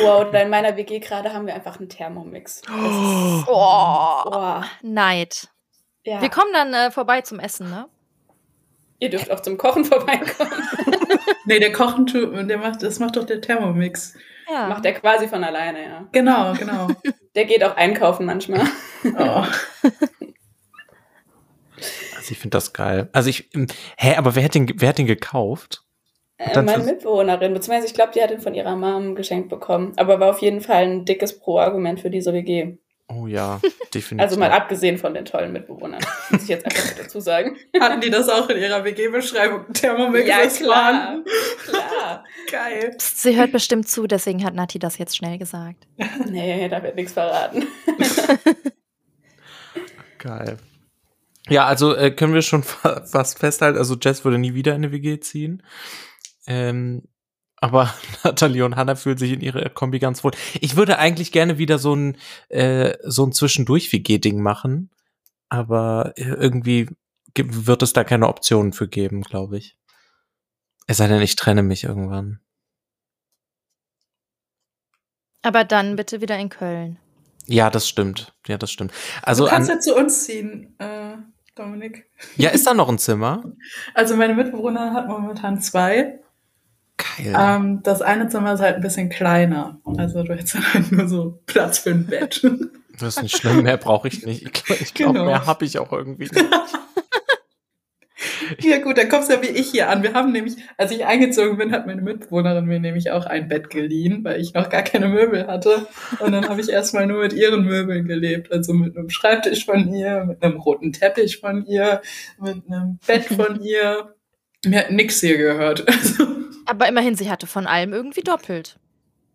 Wow, 0.00 0.28
oder 0.28 0.42
in 0.42 0.50
meiner 0.50 0.76
WG 0.76 1.00
gerade 1.00 1.32
haben 1.32 1.46
wir 1.46 1.54
einfach 1.54 1.78
einen 1.78 1.88
Thermomix. 1.88 2.62
Oh, 2.68 3.42
oh, 3.46 4.62
Neid. 4.82 5.48
Ja. 6.04 6.20
Wir 6.20 6.30
kommen 6.30 6.52
dann 6.52 6.72
äh, 6.74 6.90
vorbei 6.90 7.20
zum 7.20 7.38
Essen, 7.38 7.70
ne? 7.70 7.88
Ihr 8.98 9.10
dürft 9.10 9.30
auch 9.30 9.40
zum 9.40 9.58
Kochen 9.58 9.84
vorbeikommen. 9.86 10.52
nee, 11.44 11.58
der 11.58 11.72
Kochen, 11.72 12.06
der 12.48 12.58
macht, 12.58 12.82
das 12.82 12.98
macht 12.98 13.16
doch 13.16 13.24
der 13.24 13.40
Thermomix. 13.40 14.14
Ja. 14.48 14.68
Macht 14.68 14.84
der 14.84 14.94
quasi 14.94 15.28
von 15.28 15.44
alleine, 15.44 15.84
ja. 15.84 16.08
Genau, 16.12 16.52
genau. 16.54 16.88
Der 17.34 17.46
geht 17.46 17.64
auch 17.64 17.76
einkaufen 17.76 18.26
manchmal. 18.26 18.66
Oh. 19.04 19.46
Also 22.14 22.30
ich 22.30 22.38
finde 22.38 22.56
das 22.56 22.74
geil. 22.74 23.08
Also 23.14 23.30
ich, 23.30 23.48
hä, 23.96 24.16
aber 24.16 24.34
wer 24.34 24.44
hat 24.44 24.54
den, 24.54 24.70
wer 24.76 24.90
hat 24.90 24.98
den 24.98 25.06
gekauft? 25.06 25.82
Äh, 26.44 26.62
meine 26.62 26.84
Mitbewohnerin, 26.84 27.54
beziehungsweise 27.54 27.86
ich 27.86 27.94
glaube, 27.94 28.12
die 28.14 28.22
hat 28.22 28.30
ihn 28.30 28.40
von 28.40 28.54
ihrer 28.54 28.76
Mom 28.76 29.14
geschenkt 29.14 29.48
bekommen. 29.48 29.92
Aber 29.96 30.20
war 30.20 30.30
auf 30.30 30.40
jeden 30.40 30.60
Fall 30.60 30.84
ein 30.84 31.04
dickes 31.04 31.38
Pro-Argument 31.38 32.00
für 32.00 32.10
diese 32.10 32.32
WG. 32.32 32.76
Oh 33.08 33.26
ja, 33.26 33.60
definitiv. 33.94 34.20
also 34.20 34.38
mal 34.38 34.50
abgesehen 34.50 34.96
von 34.96 35.12
den 35.12 35.24
tollen 35.24 35.52
Mitbewohnern, 35.52 36.00
muss 36.30 36.44
ich 36.44 36.48
jetzt 36.48 36.64
einfach 36.64 36.96
dazu 36.96 37.20
sagen. 37.20 37.56
Hatten 37.80 38.00
die 38.00 38.10
das 38.10 38.28
auch 38.28 38.48
in 38.48 38.58
ihrer 38.58 38.84
WG-Beschreibung? 38.84 39.72
Thermomix 39.72 40.26
ja, 40.26 40.46
klar, 40.46 41.22
klar. 41.64 42.24
Geil. 42.50 42.94
Psst, 42.96 43.22
sie 43.22 43.36
hört 43.36 43.52
bestimmt 43.52 43.88
zu, 43.88 44.06
deswegen 44.06 44.44
hat 44.44 44.54
Nati 44.54 44.78
das 44.78 44.98
jetzt 44.98 45.16
schnell 45.16 45.38
gesagt. 45.38 45.86
nee, 46.30 46.68
da 46.68 46.82
wird 46.82 46.96
nichts 46.96 47.12
verraten. 47.12 47.66
Geil. 50.18 50.56
Ja, 51.48 51.66
also 51.66 51.94
äh, 51.94 52.12
können 52.12 52.34
wir 52.34 52.42
schon 52.42 52.62
fast 52.62 53.38
festhalten, 53.38 53.78
also 53.78 53.96
Jess 54.00 54.24
würde 54.24 54.38
nie 54.38 54.54
wieder 54.54 54.72
in 54.72 54.84
eine 54.84 54.92
WG 54.92 55.20
ziehen. 55.20 55.62
Ähm, 56.46 57.02
aber 57.56 57.94
Nathalie 58.24 58.64
und 58.64 58.76
Hannah 58.76 58.96
fühlen 58.96 59.18
sich 59.18 59.32
in 59.32 59.40
ihrer 59.40 59.68
Kombi 59.70 59.98
ganz 59.98 60.24
wohl. 60.24 60.32
Ich 60.60 60.76
würde 60.76 60.98
eigentlich 60.98 61.32
gerne 61.32 61.58
wieder 61.58 61.78
so 61.78 61.94
ein, 61.94 62.16
äh, 62.48 62.96
so 63.04 63.24
ein 63.24 63.32
Zwischendurch-WG-Ding 63.32 64.40
machen. 64.42 64.90
Aber 65.48 66.12
äh, 66.16 66.24
irgendwie 66.24 66.88
wird 67.36 67.82
es 67.82 67.92
da 67.92 68.04
keine 68.04 68.28
Optionen 68.28 68.72
für 68.72 68.88
geben, 68.88 69.22
glaube 69.22 69.58
ich. 69.58 69.78
Es 70.86 70.96
sei 70.96 71.08
denn, 71.08 71.22
ich 71.22 71.36
trenne 71.36 71.62
mich 71.62 71.84
irgendwann. 71.84 72.40
Aber 75.42 75.64
dann 75.64 75.96
bitte 75.96 76.20
wieder 76.20 76.38
in 76.38 76.48
Köln. 76.48 76.98
Ja, 77.46 77.70
das 77.70 77.88
stimmt. 77.88 78.32
Ja, 78.46 78.58
das 78.58 78.70
stimmt. 78.70 78.92
Also 79.22 79.44
du 79.44 79.50
kannst 79.50 79.68
ja 79.68 79.78
zu 79.80 79.96
uns 79.96 80.24
ziehen, 80.24 80.74
äh, 80.78 81.16
Dominik. 81.54 82.06
Ja, 82.36 82.50
ist 82.50 82.66
da 82.66 82.74
noch 82.74 82.88
ein 82.88 82.98
Zimmer? 82.98 83.42
Also 83.94 84.16
meine 84.16 84.34
Mitbewohnerin 84.34 84.94
hat 84.94 85.08
momentan 85.08 85.60
zwei. 85.60 86.21
Geil. 87.16 87.34
Ähm, 87.36 87.80
das 87.82 88.02
eine 88.02 88.28
Zimmer 88.28 88.54
ist 88.54 88.60
halt 88.60 88.76
ein 88.76 88.82
bisschen 88.82 89.08
kleiner. 89.08 89.80
Also 89.96 90.22
du 90.22 90.34
hättest 90.34 90.74
halt 90.74 90.92
nur 90.92 91.08
so 91.08 91.40
Platz 91.46 91.78
für 91.78 91.90
ein 91.90 92.06
Bett. 92.06 92.42
Das 92.98 93.16
ist 93.16 93.22
nicht 93.22 93.38
schlimm, 93.38 93.62
mehr 93.62 93.78
brauche 93.78 94.06
ich 94.06 94.26
nicht. 94.26 94.42
Ich 94.42 94.52
glaube, 94.52 94.84
glaub, 94.94 95.12
genau. 95.14 95.24
mehr 95.24 95.46
habe 95.46 95.64
ich 95.64 95.78
auch 95.78 95.92
irgendwie 95.92 96.24
nicht. 96.24 96.34
Ja 98.60 98.78
gut, 98.78 98.98
dann 98.98 99.08
kommst 99.08 99.30
du 99.30 99.34
ja 99.34 99.42
wie 99.42 99.46
ich 99.48 99.70
hier 99.70 99.88
an. 99.88 100.02
Wir 100.02 100.14
haben 100.14 100.32
nämlich, 100.32 100.56
als 100.76 100.90
ich 100.90 101.06
eingezogen 101.06 101.56
bin, 101.56 101.72
hat 101.72 101.86
meine 101.86 102.02
Mitbewohnerin 102.02 102.66
mir 102.66 102.80
nämlich 102.80 103.10
auch 103.10 103.26
ein 103.26 103.48
Bett 103.48 103.70
geliehen, 103.70 104.24
weil 104.24 104.40
ich 104.40 104.54
noch 104.54 104.68
gar 104.68 104.82
keine 104.82 105.08
Möbel 105.08 105.46
hatte. 105.46 105.86
Und 106.18 106.32
dann 106.32 106.48
habe 106.48 106.60
ich 106.60 106.68
erstmal 106.68 107.06
nur 107.06 107.22
mit 107.22 107.32
ihren 107.32 107.64
Möbeln 107.64 108.06
gelebt. 108.06 108.52
Also 108.52 108.74
mit 108.74 108.96
einem 108.96 109.10
Schreibtisch 109.10 109.64
von 109.64 109.92
ihr, 109.92 110.24
mit 110.24 110.42
einem 110.42 110.58
roten 110.58 110.92
Teppich 110.92 111.38
von 111.38 111.64
ihr, 111.66 112.02
mit 112.38 112.62
einem 112.68 112.98
Bett 113.06 113.24
von 113.24 113.60
ihr. 113.62 114.14
Mir 114.64 114.80
hat 114.80 114.90
nix 114.90 115.20
hier 115.20 115.38
gehört. 115.38 115.84
Also 116.02 116.42
aber 116.64 116.88
immerhin, 116.88 117.16
sie 117.16 117.28
hatte 117.28 117.46
von 117.48 117.66
allem 117.66 117.92
irgendwie 117.92 118.20
doppelt. 118.20 118.78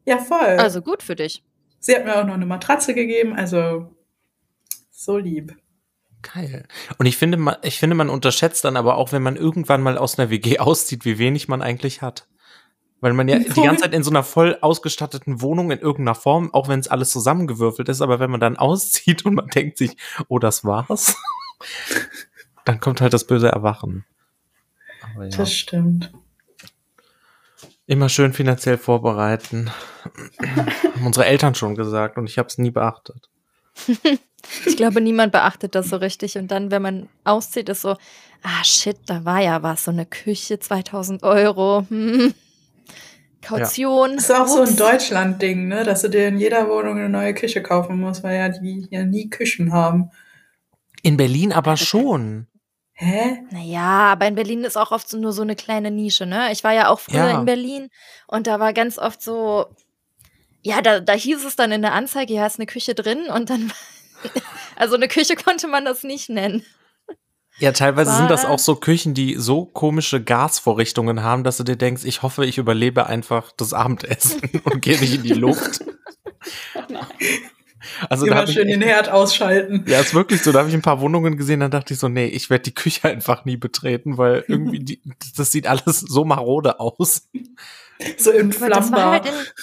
Ja, 0.05 0.17
voll. 0.17 0.57
Also 0.57 0.81
gut 0.81 1.03
für 1.03 1.15
dich. 1.15 1.43
Sie 1.79 1.93
hat 1.93 2.05
mir 2.05 2.15
auch 2.15 2.25
noch 2.25 2.33
eine 2.33 2.45
Matratze 2.45 2.93
gegeben, 2.93 3.35
also 3.35 3.93
so 4.89 5.17
lieb. 5.17 5.55
Geil. 6.21 6.65
Und 6.97 7.05
ich 7.05 7.17
finde, 7.17 7.37
man, 7.37 7.57
ich 7.61 7.79
finde, 7.79 7.95
man 7.95 8.09
unterschätzt 8.09 8.65
dann 8.65 8.77
aber 8.77 8.97
auch, 8.97 9.11
wenn 9.11 9.21
man 9.21 9.35
irgendwann 9.35 9.83
mal 9.83 9.97
aus 9.97 10.17
einer 10.17 10.29
WG 10.29 10.59
auszieht, 10.59 11.05
wie 11.05 11.19
wenig 11.19 11.47
man 11.47 11.61
eigentlich 11.61 12.01
hat. 12.01 12.27
Weil 12.99 13.13
man 13.13 13.27
ja 13.27 13.37
die 13.37 13.61
ganze 13.61 13.83
Zeit 13.83 13.93
in 13.93 14.01
so 14.01 14.09
einer 14.09 14.23
voll 14.23 14.57
ausgestatteten 14.61 15.41
Wohnung 15.41 15.69
in 15.69 15.79
irgendeiner 15.79 16.15
Form, 16.15 16.51
auch 16.51 16.67
wenn 16.67 16.79
es 16.79 16.87
alles 16.87 17.11
zusammengewürfelt 17.11 17.89
ist, 17.89 18.01
aber 18.01 18.19
wenn 18.19 18.31
man 18.31 18.39
dann 18.39 18.57
auszieht 18.57 19.23
und 19.25 19.35
man 19.35 19.47
denkt 19.47 19.77
sich, 19.77 19.97
oh, 20.29 20.39
das 20.39 20.65
war's, 20.65 21.15
dann 22.65 22.79
kommt 22.79 23.01
halt 23.01 23.13
das 23.13 23.27
böse 23.27 23.49
Erwachen. 23.49 24.05
Ja. 25.19 25.29
Das 25.29 25.53
stimmt. 25.53 26.11
Immer 27.85 28.09
schön 28.09 28.33
finanziell 28.33 28.77
vorbereiten. 28.77 29.71
Haben 30.95 31.05
unsere 31.05 31.25
Eltern 31.25 31.55
schon 31.55 31.75
gesagt 31.75 32.17
und 32.17 32.29
ich 32.29 32.37
habe 32.37 32.47
es 32.47 32.57
nie 32.57 32.71
beachtet. 32.71 33.29
ich 34.65 34.75
glaube, 34.75 34.99
niemand 35.01 35.31
beachtet 35.31 35.75
das 35.75 35.89
so 35.89 35.97
richtig. 35.97 36.37
Und 36.37 36.49
dann, 36.49 36.71
wenn 36.71 36.81
man 36.81 37.09
auszieht, 37.23 37.69
ist 37.69 37.81
so, 37.81 37.95
ah 38.43 38.63
shit, 38.63 38.97
da 39.05 39.23
war 39.23 39.41
ja 39.41 39.63
was, 39.63 39.85
so 39.85 39.91
eine 39.91 40.05
Küche, 40.05 40.59
2000 40.59 41.23
Euro. 41.23 41.85
Hm. 41.89 42.33
Kaution. 43.41 44.09
Ja. 44.09 44.15
Das 44.15 44.25
ist 44.25 44.31
auch 44.35 44.41
Ups. 44.41 44.53
so 44.53 44.61
ein 44.61 44.75
Deutschland-Ding, 44.75 45.67
ne? 45.67 45.83
dass 45.83 46.01
du 46.01 46.09
dir 46.09 46.27
in 46.27 46.37
jeder 46.37 46.67
Wohnung 46.69 46.97
eine 46.97 47.09
neue 47.09 47.33
Küche 47.33 47.63
kaufen 47.63 47.99
musst, 47.99 48.23
weil 48.23 48.37
ja 48.37 48.49
die 48.49 48.87
ja 48.89 49.05
nie 49.05 49.29
Küchen 49.29 49.71
haben. 49.71 50.11
In 51.03 51.15
Berlin 51.17 51.53
aber 51.53 51.77
schon. 51.77 52.47
Hä? 52.99 53.43
Naja, 53.51 54.11
aber 54.11 54.27
in 54.27 54.33
Berlin 54.33 54.63
ist 54.63 54.75
auch 54.75 54.91
oft 54.91 55.07
so, 55.07 55.19
nur 55.19 55.31
so 55.31 55.43
eine 55.43 55.55
kleine 55.55 55.91
Nische, 55.91 56.25
ne? 56.25 56.51
Ich 56.51 56.63
war 56.63 56.73
ja 56.73 56.89
auch 56.89 56.99
früher 56.99 57.29
ja. 57.29 57.39
in 57.39 57.45
Berlin 57.45 57.89
und 58.25 58.47
da 58.47 58.59
war 58.59 58.73
ganz 58.73 58.97
oft 58.97 59.21
so, 59.21 59.67
ja, 60.63 60.81
da, 60.81 60.99
da 60.99 61.13
hieß 61.13 61.45
es 61.45 61.55
dann 61.55 61.71
in 61.71 61.83
der 61.83 61.93
Anzeige, 61.93 62.33
ja, 62.33 62.47
ist 62.47 62.57
eine 62.57 62.65
Küche 62.65 62.95
drin 62.95 63.27
und 63.29 63.51
dann, 63.51 63.71
also 64.75 64.95
eine 64.95 65.07
Küche 65.07 65.35
konnte 65.35 65.67
man 65.67 65.85
das 65.85 66.01
nicht 66.01 66.29
nennen. 66.29 66.65
Ja, 67.59 67.71
teilweise 67.71 68.09
war, 68.09 68.17
sind 68.17 68.31
das 68.31 68.45
auch 68.45 68.59
so 68.59 68.75
Küchen, 68.75 69.13
die 69.13 69.35
so 69.35 69.65
komische 69.65 70.23
Gasvorrichtungen 70.23 71.21
haben, 71.21 71.43
dass 71.43 71.57
du 71.57 71.63
dir 71.63 71.75
denkst, 71.75 72.03
ich 72.03 72.23
hoffe, 72.23 72.45
ich 72.45 72.57
überlebe 72.57 73.05
einfach 73.05 73.51
das 73.51 73.73
Abendessen 73.73 74.41
und 74.63 74.81
gehe 74.81 74.99
nicht 74.99 75.13
in 75.13 75.23
die 75.23 75.33
Luft. 75.33 75.81
oh 76.75 76.81
nein. 76.89 77.05
Also 78.09 78.25
Immer 78.25 78.45
da 78.45 78.47
schön 78.47 78.67
ich, 78.67 78.73
den 78.73 78.81
Herd 78.81 79.09
ausschalten. 79.09 79.85
Ja, 79.87 79.99
ist 79.99 80.13
wirklich 80.13 80.41
so. 80.41 80.51
Da 80.51 80.59
habe 80.59 80.69
ich 80.69 80.75
ein 80.75 80.81
paar 80.81 81.01
Wohnungen 81.01 81.37
gesehen, 81.37 81.59
dann 81.59 81.71
dachte 81.71 81.93
ich 81.93 81.99
so, 81.99 82.07
nee, 82.07 82.27
ich 82.27 82.49
werde 82.49 82.63
die 82.63 82.73
Küche 82.73 83.03
einfach 83.09 83.45
nie 83.45 83.57
betreten, 83.57 84.17
weil 84.17 84.43
irgendwie 84.47 84.79
die, 84.79 85.01
das 85.35 85.51
sieht 85.51 85.67
alles 85.67 85.99
so 85.99 86.25
marode 86.25 86.79
aus. 86.79 87.29
So 88.17 88.31
im 88.31 88.51
Flammbad. 88.51 89.25
Halt 89.25 89.53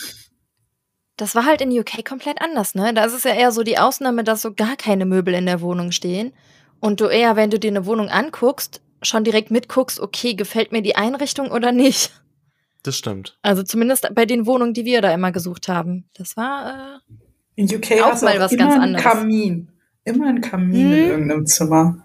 das 1.16 1.34
war 1.34 1.44
halt 1.44 1.60
in 1.60 1.70
UK 1.70 2.04
komplett 2.04 2.40
anders, 2.40 2.74
ne? 2.74 2.92
Da 2.92 3.04
ist 3.04 3.12
es 3.12 3.24
ja 3.24 3.32
eher 3.32 3.52
so 3.52 3.62
die 3.62 3.78
Ausnahme, 3.78 4.24
dass 4.24 4.42
so 4.42 4.52
gar 4.52 4.76
keine 4.76 5.06
Möbel 5.06 5.34
in 5.34 5.46
der 5.46 5.60
Wohnung 5.60 5.92
stehen. 5.92 6.32
Und 6.80 7.00
du 7.00 7.06
eher, 7.06 7.36
wenn 7.36 7.50
du 7.50 7.58
dir 7.58 7.70
eine 7.70 7.86
Wohnung 7.86 8.08
anguckst, 8.08 8.82
schon 9.00 9.24
direkt 9.24 9.50
mitguckst, 9.50 10.00
okay, 10.00 10.34
gefällt 10.34 10.72
mir 10.72 10.82
die 10.82 10.96
Einrichtung 10.96 11.50
oder 11.50 11.72
nicht. 11.72 12.10
Das 12.82 12.96
stimmt. 12.96 13.38
Also 13.42 13.62
zumindest 13.62 14.08
bei 14.14 14.26
den 14.26 14.44
Wohnungen, 14.44 14.74
die 14.74 14.84
wir 14.84 15.00
da 15.00 15.12
immer 15.12 15.32
gesucht 15.32 15.68
haben. 15.68 16.08
Das 16.14 16.36
war 16.36 17.00
äh, 17.00 17.14
in 17.56 17.66
UK 17.66 18.02
auch 18.02 18.20
mal 18.22 18.40
was 18.40 18.56
ganz 18.56 18.74
anderes. 18.74 19.04
Kamin. 19.04 19.70
Immer 20.04 20.28
ein 20.28 20.40
Kamin 20.40 20.90
hm. 20.90 20.92
in 20.92 21.06
irgendeinem 21.06 21.46
Zimmer. 21.46 22.04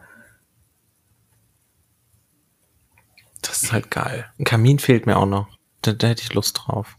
Das 3.41 3.63
ist 3.63 3.71
halt 3.71 3.91
geil. 3.91 4.31
Ein 4.37 4.45
Kamin 4.45 4.79
fehlt 4.79 5.05
mir 5.05 5.17
auch 5.17 5.25
noch. 5.25 5.47
Da, 5.81 5.93
da 5.93 6.07
hätte 6.07 6.23
ich 6.23 6.33
Lust 6.33 6.61
drauf. 6.63 6.97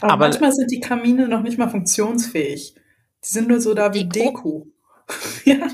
Aber, 0.00 0.12
Aber, 0.12 0.28
manchmal 0.28 0.52
sind 0.52 0.70
die 0.70 0.80
Kamine 0.80 1.28
noch 1.28 1.42
nicht 1.42 1.58
mal 1.58 1.68
funktionsfähig. 1.68 2.74
Die 3.24 3.28
sind 3.28 3.48
nur 3.48 3.60
so 3.60 3.74
da 3.74 3.94
wie 3.94 4.08
Deko. 4.08 4.66
ja. 5.44 5.68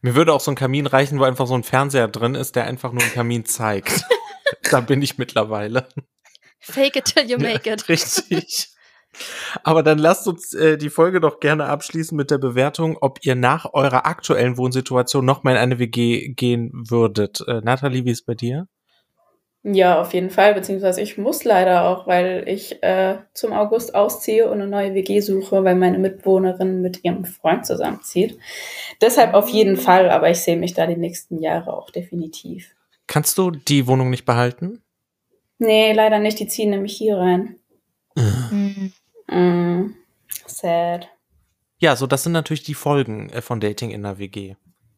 Mir 0.00 0.14
würde 0.14 0.32
auch 0.32 0.40
so 0.40 0.50
ein 0.50 0.56
Kamin 0.56 0.86
reichen, 0.86 1.18
wo 1.18 1.24
einfach 1.24 1.46
so 1.46 1.54
ein 1.54 1.62
Fernseher 1.62 2.08
drin 2.08 2.34
ist, 2.34 2.56
der 2.56 2.64
einfach 2.64 2.92
nur 2.92 3.02
einen 3.02 3.12
Kamin 3.12 3.44
zeigt. 3.44 4.04
da 4.70 4.80
bin 4.80 5.00
ich 5.00 5.16
mittlerweile. 5.16 5.88
Fake 6.58 6.96
it 6.96 7.04
till 7.04 7.30
you 7.30 7.38
make 7.38 7.70
it. 7.70 7.88
richtig. 7.88 8.71
Aber 9.62 9.82
dann 9.82 9.98
lasst 9.98 10.26
uns 10.26 10.54
äh, 10.54 10.78
die 10.78 10.90
Folge 10.90 11.20
doch 11.20 11.40
gerne 11.40 11.66
abschließen 11.66 12.16
mit 12.16 12.30
der 12.30 12.38
Bewertung, 12.38 12.96
ob 13.00 13.18
ihr 13.22 13.34
nach 13.34 13.72
eurer 13.72 14.06
aktuellen 14.06 14.56
Wohnsituation 14.56 15.24
noch 15.24 15.42
mal 15.42 15.52
in 15.52 15.58
eine 15.58 15.78
WG 15.78 16.28
gehen 16.28 16.70
würdet. 16.72 17.44
Äh, 17.46 17.60
Nathalie, 17.62 18.04
wie 18.04 18.10
ist 18.10 18.26
bei 18.26 18.34
dir? 18.34 18.68
Ja, 19.64 20.00
auf 20.00 20.12
jeden 20.12 20.30
Fall, 20.30 20.54
beziehungsweise 20.54 21.00
ich 21.00 21.18
muss 21.18 21.44
leider 21.44 21.84
auch, 21.84 22.08
weil 22.08 22.44
ich 22.48 22.82
äh, 22.82 23.18
zum 23.32 23.52
August 23.52 23.94
ausziehe 23.94 24.50
und 24.50 24.60
eine 24.60 24.66
neue 24.66 24.92
WG 24.94 25.20
suche, 25.20 25.62
weil 25.62 25.76
meine 25.76 25.98
Mitwohnerin 25.98 26.82
mit 26.82 27.04
ihrem 27.04 27.24
Freund 27.24 27.64
zusammenzieht. 27.64 28.38
Deshalb 29.00 29.34
auf 29.34 29.48
jeden 29.48 29.76
Fall, 29.76 30.10
aber 30.10 30.30
ich 30.30 30.38
sehe 30.38 30.56
mich 30.56 30.74
da 30.74 30.88
die 30.88 30.96
nächsten 30.96 31.38
Jahre 31.38 31.74
auch 31.74 31.90
definitiv. 31.90 32.74
Kannst 33.06 33.38
du 33.38 33.52
die 33.52 33.86
Wohnung 33.86 34.10
nicht 34.10 34.24
behalten? 34.24 34.82
Nee, 35.58 35.92
leider 35.92 36.18
nicht. 36.18 36.40
Die 36.40 36.48
ziehen 36.48 36.70
nämlich 36.70 36.96
hier 36.96 37.18
rein. 37.18 37.56
Mhm. 38.16 38.92
Mm, 39.32 39.94
sad. 40.46 41.08
Ja, 41.78 41.96
so 41.96 42.06
das 42.06 42.22
sind 42.22 42.32
natürlich 42.32 42.62
die 42.62 42.74
Folgen 42.74 43.30
äh, 43.30 43.42
von 43.42 43.60
Dating 43.60 43.90
in 43.90 44.02
der 44.02 44.18
WG. 44.18 44.54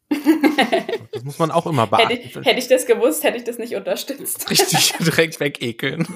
das 1.11 1.23
muss 1.23 1.39
man 1.39 1.51
auch 1.51 1.65
immer 1.65 1.87
beachten. 1.87 2.09
Hätte 2.09 2.27
ich, 2.27 2.35
hätte 2.35 2.59
ich 2.59 2.67
das 2.67 2.85
gewusst, 2.85 3.23
hätte 3.23 3.37
ich 3.37 3.43
das 3.43 3.57
nicht 3.57 3.75
unterstützt. 3.75 4.49
Richtig, 4.49 4.93
direkt 4.99 5.39
wegekeln. 5.39 6.07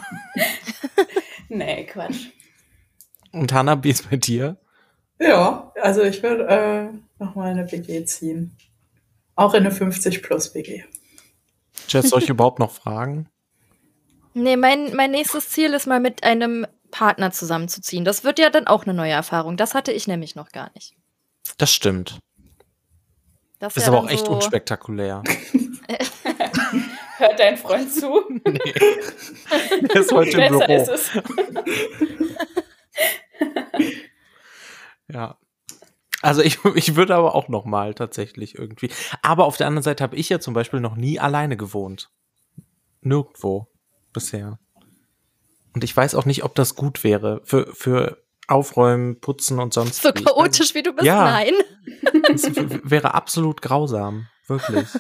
nee, 1.47 1.85
Quatsch. 1.85 2.27
Und 3.31 3.53
Hanna, 3.53 3.83
wie 3.83 3.89
ist 3.89 4.09
bei 4.09 4.17
dir? 4.17 4.57
Ja, 5.19 5.71
also 5.81 6.01
ich 6.03 6.21
würde 6.23 6.47
äh, 6.47 7.23
nochmal 7.23 7.51
eine 7.51 7.71
WG 7.71 8.05
ziehen. 8.05 8.55
Auch 9.35 9.53
in 9.53 9.65
eine 9.65 9.73
50-plus-WG. 9.73 10.83
Jess, 11.87 12.09
soll 12.09 12.21
ich 12.21 12.29
überhaupt 12.29 12.59
noch 12.59 12.71
fragen? 12.71 13.29
Nee, 14.33 14.57
mein, 14.57 14.95
mein 14.95 15.11
nächstes 15.11 15.49
Ziel 15.49 15.73
ist 15.73 15.87
mal 15.87 15.99
mit 15.99 16.23
einem 16.23 16.67
Partner 16.91 17.31
zusammenzuziehen. 17.31 18.05
Das 18.05 18.23
wird 18.23 18.39
ja 18.39 18.49
dann 18.49 18.67
auch 18.67 18.85
eine 18.85 18.93
neue 18.93 19.11
Erfahrung. 19.11 19.57
Das 19.57 19.73
hatte 19.73 19.91
ich 19.91 20.07
nämlich 20.07 20.35
noch 20.35 20.51
gar 20.51 20.71
nicht. 20.73 20.95
Das 21.57 21.71
stimmt. 21.71 22.19
Das 23.59 23.75
ist 23.75 23.83
ja 23.83 23.89
aber 23.89 23.99
auch 23.99 24.09
echt 24.09 24.25
so 24.25 24.31
unspektakulär. 24.31 25.23
Hört 27.17 27.39
dein 27.39 27.57
Freund 27.57 27.91
zu? 27.91 28.23
Nee. 28.45 28.73
Er 29.89 29.95
ist 29.95 30.11
heute 30.11 30.41
im 30.41 30.57
Büro. 30.57 30.73
Ist 30.73 30.87
es. 30.87 31.11
ja. 35.07 35.37
Also 36.21 36.41
ich, 36.41 36.63
ich 36.75 36.95
würde 36.95 37.15
aber 37.15 37.35
auch 37.35 37.47
noch 37.49 37.65
mal 37.65 37.93
tatsächlich 37.93 38.57
irgendwie. 38.57 38.89
Aber 39.21 39.45
auf 39.45 39.57
der 39.57 39.67
anderen 39.67 39.83
Seite 39.83 40.03
habe 40.03 40.15
ich 40.15 40.29
ja 40.29 40.39
zum 40.39 40.53
Beispiel 40.53 40.79
noch 40.79 40.95
nie 40.95 41.19
alleine 41.19 41.57
gewohnt. 41.57 42.09
Nirgendwo 43.01 43.67
bisher. 44.13 44.59
Und 45.73 45.83
ich 45.83 45.95
weiß 45.95 46.15
auch 46.15 46.25
nicht, 46.25 46.43
ob 46.43 46.55
das 46.55 46.75
gut 46.75 47.03
wäre 47.03 47.41
für, 47.43 47.67
für 47.73 48.23
Aufräumen, 48.47 49.19
Putzen 49.19 49.59
und 49.59 49.73
sonst. 49.73 50.01
So 50.01 50.11
chaotisch 50.11 50.73
wie 50.73 50.83
du 50.83 50.93
bist, 50.93 51.05
ja, 51.05 51.23
nein. 51.23 51.53
Das 52.27 52.43
wäre 52.83 53.13
absolut 53.13 53.61
grausam. 53.61 54.27
Wirklich. 54.47 54.87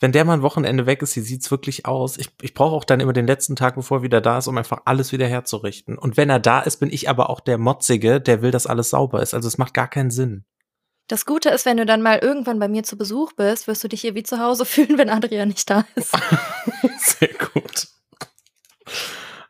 Wenn 0.00 0.12
der 0.12 0.24
mal 0.24 0.34
ein 0.34 0.42
Wochenende 0.42 0.84
weg 0.84 1.00
ist, 1.02 1.16
wie 1.16 1.20
sieht's 1.20 1.50
wirklich 1.50 1.86
aus? 1.86 2.18
Ich, 2.18 2.28
ich 2.42 2.52
brauche 2.52 2.74
auch 2.74 2.84
dann 2.84 3.00
immer 3.00 3.12
den 3.12 3.26
letzten 3.26 3.56
Tag, 3.56 3.76
bevor 3.76 3.98
er 3.98 4.02
wieder 4.02 4.20
da 4.20 4.38
ist, 4.38 4.48
um 4.48 4.58
einfach 4.58 4.82
alles 4.84 5.12
wieder 5.12 5.26
herzurichten. 5.26 5.96
Und 5.96 6.16
wenn 6.16 6.28
er 6.28 6.40
da 6.40 6.60
ist, 6.60 6.78
bin 6.78 6.92
ich 6.92 7.08
aber 7.08 7.30
auch 7.30 7.40
der 7.40 7.58
Motzige, 7.58 8.20
der 8.20 8.42
will, 8.42 8.50
dass 8.50 8.66
alles 8.66 8.90
sauber 8.90 9.22
ist. 9.22 9.34
Also 9.34 9.48
es 9.48 9.56
macht 9.56 9.72
gar 9.72 9.88
keinen 9.88 10.10
Sinn. 10.10 10.44
Das 11.06 11.26
Gute 11.26 11.50
ist, 11.50 11.64
wenn 11.64 11.76
du 11.76 11.86
dann 11.86 12.02
mal 12.02 12.18
irgendwann 12.18 12.58
bei 12.58 12.68
mir 12.68 12.82
zu 12.82 12.96
Besuch 12.96 13.32
bist, 13.34 13.68
wirst 13.68 13.84
du 13.84 13.88
dich 13.88 14.00
hier 14.00 14.14
wie 14.14 14.22
zu 14.24 14.40
Hause 14.40 14.64
fühlen, 14.66 14.98
wenn 14.98 15.10
Adrian 15.10 15.48
nicht 15.48 15.70
da 15.70 15.86
ist. 15.94 16.12
Sehr 16.98 17.30
gut. 17.52 17.88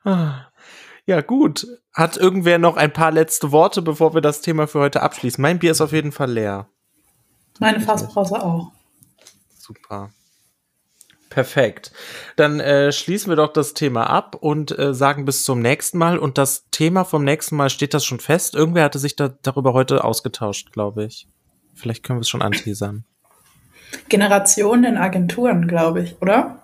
Ja, 0.05 1.21
gut. 1.21 1.67
Hat 1.93 2.17
irgendwer 2.17 2.59
noch 2.59 2.77
ein 2.77 2.93
paar 2.93 3.13
letzte 3.13 3.53
Worte, 3.53 3.83
bevor 3.83 4.15
wir 4.15 4.21
das 4.21 4.41
Thema 4.41 4.67
für 4.67 4.81
heute 4.81 5.03
abschließen? 5.03 5.41
Mein 5.41 5.59
Bier 5.59 5.71
ist 5.71 5.81
auf 5.81 5.93
jeden 5.93 6.13
Fall 6.13 6.31
leer. 6.31 6.69
Meine 7.61 7.81
Fassbrause 7.81 8.43
auch. 8.43 8.73
Super. 9.57 10.11
Perfekt. 11.31 11.93
Dann 12.37 12.61
äh, 12.61 12.93
schließen 12.93 13.29
wir 13.29 13.37
doch 13.37 13.53
das 13.53 13.75
Thema 13.75 14.09
ab 14.09 14.37
und 14.41 14.79
äh, 14.79 14.95
sagen 14.95 15.25
bis 15.25 15.45
zum 15.45 15.61
nächsten 15.61 15.99
Mal. 15.99 16.19
Und 16.19 16.39
das 16.39 16.69
Thema 16.71 17.05
vom 17.05 17.25
nächsten 17.25 17.57
Mal 17.57 17.71
steht 17.71 17.93
das 17.93 18.05
schon 18.05 18.21
fest. 18.21 18.55
Irgendwer 18.55 18.85
hatte 18.85 18.99
sich 18.99 19.17
da, 19.17 19.29
darüber 19.43 19.73
heute 19.73 20.05
ausgetauscht, 20.05 20.73
glaube 20.73 21.05
ich. 21.05 21.29
Vielleicht 21.75 22.05
können 22.05 22.19
wir 22.19 22.23
es 22.23 22.29
schon 22.29 22.43
anteasern. 22.43 23.05
Generationen 24.09 24.85
in 24.85 24.97
Agenturen, 24.97 25.67
glaube 25.67 26.03
ich, 26.03 26.21
oder? 26.21 26.63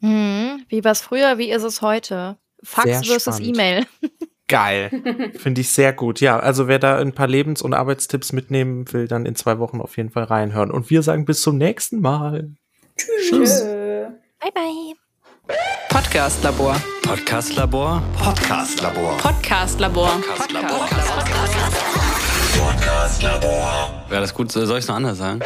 Hm, 0.00 0.64
wie 0.68 0.84
war 0.84 0.92
es 0.92 1.00
früher, 1.00 1.38
wie 1.38 1.50
ist 1.50 1.62
es 1.62 1.82
heute? 1.82 2.36
Fax 2.64 3.06
versus 3.06 3.40
E-Mail. 3.40 3.86
Geil. 4.48 4.90
Finde 5.38 5.62
ich 5.62 5.70
sehr 5.70 5.92
gut. 5.94 6.20
Ja, 6.20 6.38
also 6.38 6.68
wer 6.68 6.78
da 6.78 6.98
ein 6.98 7.12
paar 7.14 7.26
Lebens- 7.26 7.62
und 7.62 7.72
Arbeitstipps 7.72 8.32
mitnehmen 8.32 8.92
will, 8.92 9.08
dann 9.08 9.24
in 9.24 9.36
zwei 9.36 9.58
Wochen 9.58 9.80
auf 9.80 9.96
jeden 9.96 10.10
Fall 10.10 10.24
reinhören. 10.24 10.70
Und 10.70 10.90
wir 10.90 11.02
sagen 11.02 11.24
bis 11.24 11.40
zum 11.40 11.56
nächsten 11.56 12.00
Mal. 12.00 12.50
Tschüss. 12.96 13.30
Tschüss. 13.30 13.64
Bye, 14.40 14.52
bye. 14.52 15.56
Podcast 15.88 16.42
Labor. 16.42 16.76
Podcast 17.02 17.56
Labor. 17.56 18.02
Podcast 18.18 18.80
Labor. 18.82 19.16
Podcast 19.16 19.80
Labor. 19.80 20.08
Podcast 20.08 20.52
Labor. 20.52 20.88
Podcast 22.58 23.22
Labor. 23.22 24.04
Wäre 24.08 24.20
das 24.20 24.34
gut? 24.34 24.52
Soll 24.52 24.64
ich 24.64 24.70
es 24.70 24.88
noch 24.88 24.96
anders 24.96 25.18
sagen? 25.18 25.40